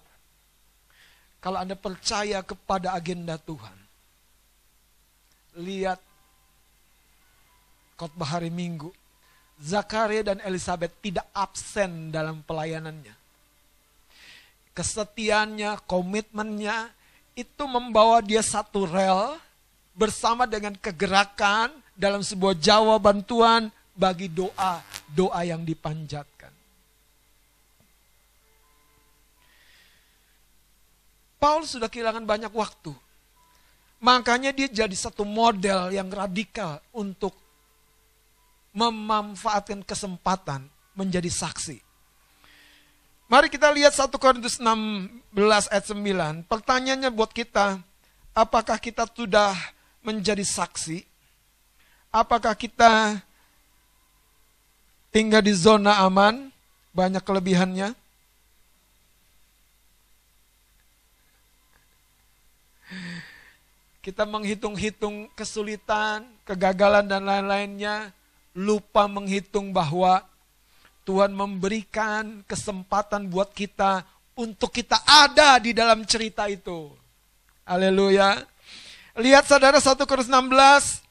kalau 1.39 1.61
Anda 1.61 1.77
percaya 1.77 2.43
kepada 2.43 2.91
agenda 2.97 3.39
Tuhan, 3.39 3.77
lihat 5.61 6.01
khotbah 7.95 8.39
hari 8.39 8.49
Minggu, 8.49 8.89
Zakaria 9.61 10.23
dan 10.23 10.41
Elizabeth 10.41 10.95
tidak 10.99 11.27
absen 11.35 12.09
dalam 12.09 12.41
pelayanannya. 12.43 13.13
Kesetiaannya, 14.73 15.83
komitmennya, 15.83 16.89
itu 17.35 17.63
membawa 17.67 18.23
dia 18.23 18.39
satu 18.39 18.87
rel 18.87 19.35
bersama 19.99 20.47
dengan 20.47 20.71
kegerakan 20.79 21.75
dalam 21.91 22.23
sebuah 22.23 22.55
jawaban 22.55 23.19
Tuhan 23.27 23.67
bagi 23.91 24.31
doa, 24.31 24.79
doa 25.11 25.43
yang 25.43 25.67
dipanjatkan. 25.67 26.55
Paulus 31.35 31.75
sudah 31.75 31.91
kehilangan 31.91 32.23
banyak 32.23 32.51
waktu. 32.55 32.95
Makanya 33.99 34.55
dia 34.55 34.71
jadi 34.71 34.95
satu 34.95 35.27
model 35.27 35.91
yang 35.91 36.07
radikal 36.07 36.79
untuk 36.95 37.35
memanfaatkan 38.71 39.83
kesempatan 39.83 40.71
menjadi 40.95 41.27
saksi. 41.27 41.83
Mari 43.27 43.51
kita 43.51 43.67
lihat 43.75 43.91
1 43.91 44.07
Korintus 44.15 44.57
16 44.63 45.35
ayat 45.67 45.85
9. 45.91 46.47
Pertanyaannya 46.47 47.11
buat 47.11 47.31
kita, 47.35 47.83
apakah 48.31 48.79
kita 48.79 49.03
sudah 49.11 49.51
menjadi 50.03 50.43
saksi? 50.43 51.03
Apakah 52.09 52.57
kita 52.57 53.21
tinggal 55.13 55.45
di 55.45 55.53
zona 55.53 56.01
aman? 56.01 56.49
Banyak 56.89 57.21
kelebihannya. 57.21 57.93
Kita 64.01 64.25
menghitung-hitung 64.25 65.29
kesulitan, 65.37 66.25
kegagalan 66.41 67.05
dan 67.05 67.29
lain-lainnya, 67.29 68.09
lupa 68.57 69.05
menghitung 69.05 69.69
bahwa 69.69 70.25
Tuhan 71.05 71.29
memberikan 71.29 72.41
kesempatan 72.49 73.29
buat 73.29 73.53
kita 73.53 74.01
untuk 74.33 74.73
kita 74.73 74.97
ada 75.05 75.59
di 75.61 75.75
dalam 75.75 76.01
cerita 76.07 76.49
itu. 76.49 76.89
Haleluya. 77.67 78.41
Lihat 79.19 79.45
saudara 79.51 79.83
1 79.83 79.99
Korintus 80.07 80.31
16 80.31 81.03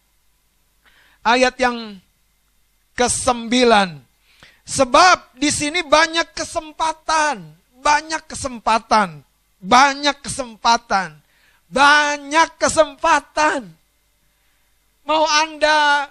ayat 1.29 1.55
yang 1.61 2.01
ke-9. 2.97 3.53
Sebab 4.65 5.37
di 5.37 5.53
sini 5.53 5.85
banyak 5.85 6.33
kesempatan, 6.33 7.53
banyak 7.85 8.25
kesempatan, 8.25 9.23
banyak 9.61 10.17
kesempatan 10.25 11.21
banyak 11.69 12.57
kesempatan. 12.57 13.69
Mau 15.05 15.25
Anda 15.25 16.09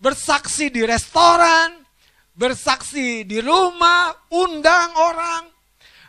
bersaksi 0.00 0.72
di 0.72 0.84
restoran, 0.84 1.84
bersaksi 2.36 3.24
di 3.24 3.40
rumah, 3.40 4.12
undang 4.32 4.92
orang. 4.96 5.42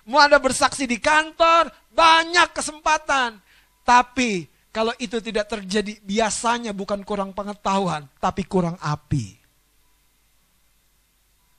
Mau 0.07 0.19
Anda 0.19 0.39
bersaksi 0.39 0.87
di 0.87 0.99
kantor, 0.99 1.71
banyak 1.91 2.51
kesempatan. 2.51 3.39
Tapi 3.83 4.47
kalau 4.73 4.89
itu 4.97 5.21
tidak 5.21 5.45
terjadi, 5.53 6.01
biasanya 6.01 6.73
bukan 6.73 7.05
kurang 7.05 7.29
pengetahuan, 7.29 8.09
tapi 8.17 8.41
kurang 8.41 8.73
api. 8.81 9.37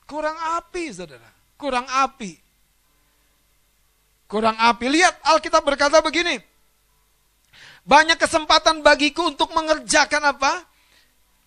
Kurang 0.03 0.35
api, 0.35 0.85
saudara. 0.91 1.31
Kurang 1.55 1.87
api. 1.87 2.35
Kurang 4.27 4.59
api. 4.59 4.85
Lihat, 4.91 5.15
Alkitab 5.31 5.63
berkata 5.63 6.03
begini. 6.03 6.43
Banyak 7.87 8.19
kesempatan 8.19 8.83
bagiku 8.83 9.31
untuk 9.31 9.55
mengerjakan 9.55 10.35
apa? 10.35 10.67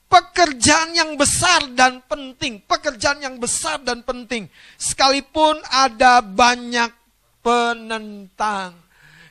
Pekerjaan 0.08 0.96
yang 0.96 1.20
besar 1.20 1.68
dan 1.76 2.00
penting. 2.08 2.64
Pekerjaan 2.64 3.20
yang 3.20 3.36
besar 3.44 3.84
dan 3.84 4.08
penting. 4.08 4.48
Sekalipun 4.80 5.60
ada 5.68 6.24
banyak 6.24 6.96
penentang. 7.44 8.87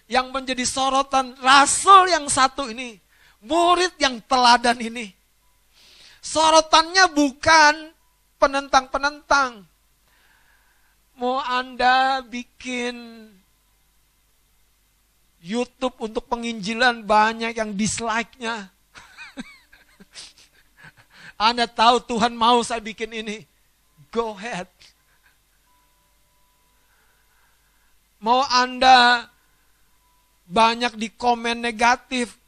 Yang 0.07 0.27
menjadi 0.31 0.64
sorotan 0.64 1.35
rasul 1.42 2.07
yang 2.11 2.31
satu 2.31 2.71
ini. 2.71 2.99
Murid 3.42 3.99
yang 3.99 4.23
teladan 4.27 4.79
ini. 4.79 5.11
Sorotannya 6.23 7.07
bukan 7.14 7.95
penentang-penentang. 8.42 9.62
Mau 11.16 11.38
Anda 11.40 12.21
bikin 12.27 12.95
YouTube 15.47 15.97
untuk 16.03 16.27
penginjilan 16.27 17.07
banyak 17.07 17.55
yang 17.55 17.71
dislike-nya. 17.79 18.69
Anda 21.38 21.71
tahu 21.71 22.03
Tuhan 22.03 22.35
mau 22.35 22.59
saya 22.66 22.83
bikin 22.83 23.14
ini. 23.14 23.47
Go 24.11 24.35
ahead. 24.35 24.66
Mau 28.19 28.42
Anda 28.51 29.31
banyak 30.46 30.94
di 30.94 31.11
komen 31.12 31.59
negatif. 31.59 32.38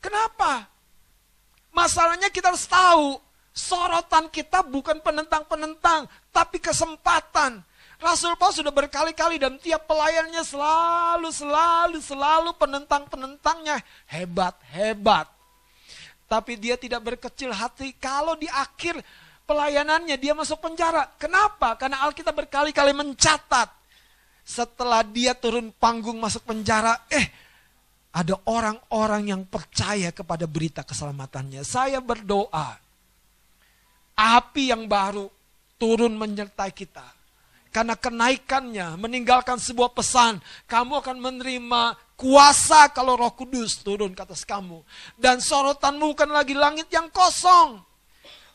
Kenapa? 0.00 0.64
Masalahnya 1.76 2.32
kita 2.32 2.48
harus 2.48 2.64
tahu, 2.64 3.20
sorotan 3.52 4.32
kita 4.32 4.64
bukan 4.64 4.96
penentang-penentang, 5.04 6.08
tapi 6.32 6.56
kesempatan. 6.56 7.60
Rasul 7.96 8.36
Paulus 8.36 8.60
sudah 8.60 8.72
berkali-kali 8.72 9.40
dan 9.40 9.56
tiap 9.56 9.88
pelayannya 9.88 10.44
selalu, 10.44 11.32
selalu, 11.32 11.98
selalu 12.00 12.50
penentang-penentangnya 12.60 13.80
hebat-hebat. 14.08 15.32
Tapi 16.28 16.60
dia 16.60 16.76
tidak 16.76 17.00
berkecil 17.06 17.54
hati 17.54 17.96
kalau 17.96 18.36
di 18.36 18.50
akhir 18.52 19.00
pelayanannya 19.48 20.18
dia 20.20 20.36
masuk 20.36 20.60
penjara. 20.60 21.08
Kenapa? 21.16 21.72
Karena 21.80 22.04
Alkitab 22.04 22.36
berkali-kali 22.36 22.92
mencatat. 22.92 23.68
Setelah 24.46 25.02
dia 25.02 25.34
turun 25.34 25.74
panggung 25.74 26.22
masuk 26.22 26.46
penjara, 26.46 27.02
eh 27.10 27.26
ada 28.14 28.38
orang-orang 28.46 29.34
yang 29.34 29.42
percaya 29.42 30.14
kepada 30.14 30.46
berita 30.46 30.86
keselamatannya. 30.86 31.66
Saya 31.66 31.98
berdoa, 31.98 32.78
api 34.14 34.70
yang 34.70 34.86
baru 34.86 35.26
turun 35.76 36.16
menyertai 36.16 36.72
kita 36.72 37.16
karena 37.76 37.92
kenaikannya 37.92 38.96
meninggalkan 38.96 39.60
sebuah 39.60 39.92
pesan. 39.92 40.40
Kamu 40.64 41.04
akan 41.04 41.20
menerima 41.20 41.82
kuasa 42.16 42.88
kalau 42.88 43.20
roh 43.20 43.36
kudus 43.36 43.84
turun 43.84 44.16
ke 44.16 44.24
atas 44.24 44.48
kamu. 44.48 44.80
Dan 45.20 45.44
sorotanmu 45.44 46.16
bukan 46.16 46.32
lagi 46.32 46.56
langit 46.56 46.88
yang 46.88 47.12
kosong. 47.12 47.76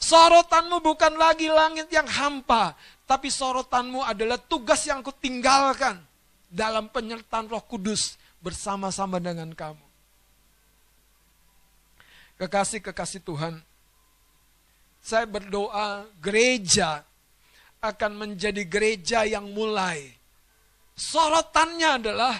Sorotanmu 0.01 0.81
bukan 0.81 1.13
lagi 1.21 1.45
langit 1.45 1.85
yang 1.93 2.09
hampa. 2.09 2.73
Tapi 3.11 3.27
sorotanmu 3.27 4.07
adalah 4.07 4.39
tugas 4.39 4.87
yang 4.87 5.03
kutinggalkan 5.03 5.99
dalam 6.47 6.87
penyertaan 6.87 7.51
roh 7.51 7.59
kudus 7.59 8.15
bersama-sama 8.39 9.19
dengan 9.19 9.51
kamu. 9.51 9.83
Kekasih-kekasih 12.39 13.19
Tuhan, 13.27 13.59
saya 15.03 15.27
berdoa 15.27 16.07
gereja 16.23 17.03
akan 17.83 18.11
menjadi 18.15 18.63
gereja 18.63 19.27
yang 19.27 19.51
mulai. 19.51 20.15
Sorotannya 20.95 21.99
adalah 21.99 22.39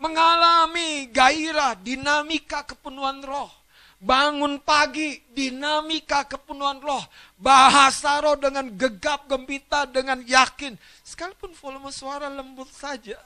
mengalami 0.00 1.12
gairah, 1.12 1.76
dinamika 1.76 2.64
kepenuhan 2.64 3.20
roh. 3.20 3.52
Bangun 3.96 4.60
pagi, 4.60 5.16
dinamika 5.32 6.28
kepenuhan 6.28 6.84
roh. 6.84 7.00
Bahasa 7.40 8.20
roh 8.20 8.36
dengan 8.36 8.68
gegap 8.76 9.24
gembita, 9.24 9.88
dengan 9.88 10.20
yakin. 10.20 10.76
Sekalipun 11.00 11.56
volume 11.56 11.88
suara 11.88 12.28
lembut 12.28 12.68
saja. 12.68 13.16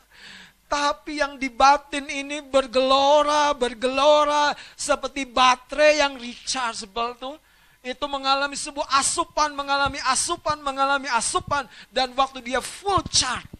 Tapi 0.70 1.18
yang 1.18 1.34
di 1.34 1.50
batin 1.50 2.06
ini 2.06 2.38
bergelora, 2.46 3.50
bergelora. 3.50 4.54
Seperti 4.78 5.26
baterai 5.26 5.98
yang 5.98 6.14
rechargeable 6.14 7.18
tuh. 7.18 7.36
Itu 7.82 8.06
mengalami 8.06 8.54
sebuah 8.54 8.86
asupan, 9.02 9.50
mengalami 9.58 9.98
asupan, 10.06 10.62
mengalami 10.62 11.10
asupan. 11.10 11.66
Dan 11.90 12.14
waktu 12.14 12.46
dia 12.46 12.62
full 12.62 13.02
charge. 13.10 13.50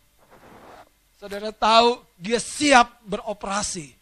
Saudara 1.18 1.50
tahu 1.50 2.00
dia 2.14 2.38
siap 2.38 3.02
beroperasi. 3.02 3.98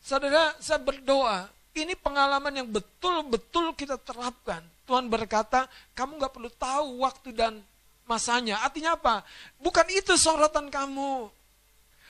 Saudara, 0.00 0.56
saya 0.56 0.80
berdoa 0.80 1.57
ini 1.84 1.94
pengalaman 1.98 2.50
yang 2.50 2.68
betul-betul 2.68 3.74
kita 3.76 4.00
terapkan. 4.00 4.64
Tuhan 4.88 5.06
berkata, 5.12 5.68
kamu 5.92 6.16
gak 6.22 6.32
perlu 6.32 6.50
tahu 6.56 7.04
waktu 7.04 7.30
dan 7.36 7.60
masanya. 8.08 8.64
Artinya 8.64 8.96
apa? 8.96 9.20
Bukan 9.60 9.84
itu 9.92 10.16
sorotan 10.16 10.72
kamu. 10.72 11.28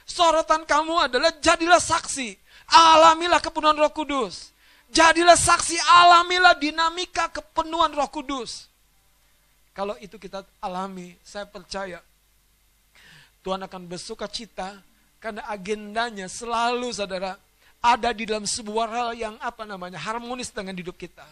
Sorotan 0.06 0.62
kamu 0.62 1.10
adalah 1.10 1.34
jadilah 1.42 1.82
saksi. 1.82 2.38
Alamilah 2.70 3.42
kepenuhan 3.42 3.76
roh 3.76 3.92
kudus. 3.92 4.54
Jadilah 4.88 5.36
saksi, 5.36 5.76
alamilah 5.84 6.56
dinamika 6.56 7.28
kepenuhan 7.28 7.92
roh 7.92 8.08
kudus. 8.08 8.70
Kalau 9.76 9.94
itu 10.00 10.16
kita 10.16 10.42
alami, 10.58 11.14
saya 11.20 11.44
percaya 11.44 12.00
Tuhan 13.44 13.62
akan 13.62 13.82
bersuka 13.86 14.26
cita 14.26 14.80
karena 15.22 15.44
agendanya 15.46 16.26
selalu 16.26 16.90
saudara 16.90 17.38
ada 17.78 18.10
di 18.10 18.26
dalam 18.26 18.46
sebuah 18.46 18.86
hal 18.90 19.08
yang 19.14 19.34
apa 19.38 19.62
namanya 19.62 19.98
harmonis 19.98 20.50
dengan 20.50 20.74
hidup 20.74 20.98
kita. 20.98 21.26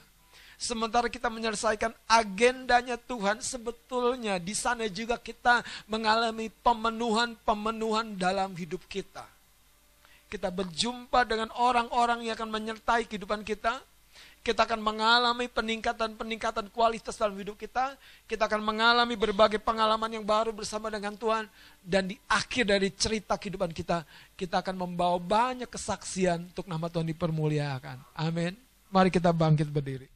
Sementara 0.56 1.12
kita 1.12 1.28
menyelesaikan 1.28 1.92
agendanya 2.08 2.96
Tuhan, 2.96 3.44
sebetulnya 3.44 4.40
di 4.40 4.56
sana 4.56 4.88
juga 4.88 5.20
kita 5.20 5.60
mengalami 5.84 6.48
pemenuhan-pemenuhan 6.64 8.16
dalam 8.16 8.56
hidup 8.56 8.80
kita. 8.88 9.28
Kita 10.32 10.48
berjumpa 10.48 11.28
dengan 11.28 11.52
orang-orang 11.60 12.24
yang 12.24 12.34
akan 12.40 12.48
menyertai 12.48 13.04
kehidupan 13.04 13.44
kita, 13.44 13.84
kita 14.46 14.62
akan 14.62 14.78
mengalami 14.78 15.50
peningkatan-peningkatan 15.50 16.70
kualitas 16.70 17.18
dalam 17.18 17.34
hidup 17.34 17.58
kita. 17.58 17.98
Kita 18.30 18.46
akan 18.46 18.62
mengalami 18.62 19.18
berbagai 19.18 19.58
pengalaman 19.58 20.06
yang 20.06 20.22
baru 20.22 20.54
bersama 20.54 20.86
dengan 20.86 21.18
Tuhan. 21.18 21.50
Dan 21.82 22.14
di 22.14 22.16
akhir 22.30 22.70
dari 22.70 22.94
cerita 22.94 23.34
kehidupan 23.34 23.74
kita, 23.74 24.06
kita 24.38 24.62
akan 24.62 24.86
membawa 24.86 25.18
banyak 25.18 25.66
kesaksian 25.66 26.46
untuk 26.54 26.70
nama 26.70 26.86
Tuhan 26.86 27.10
dipermuliakan. 27.10 27.98
Amin. 28.14 28.54
Mari 28.86 29.10
kita 29.10 29.34
bangkit 29.34 29.66
berdiri. 29.66 30.15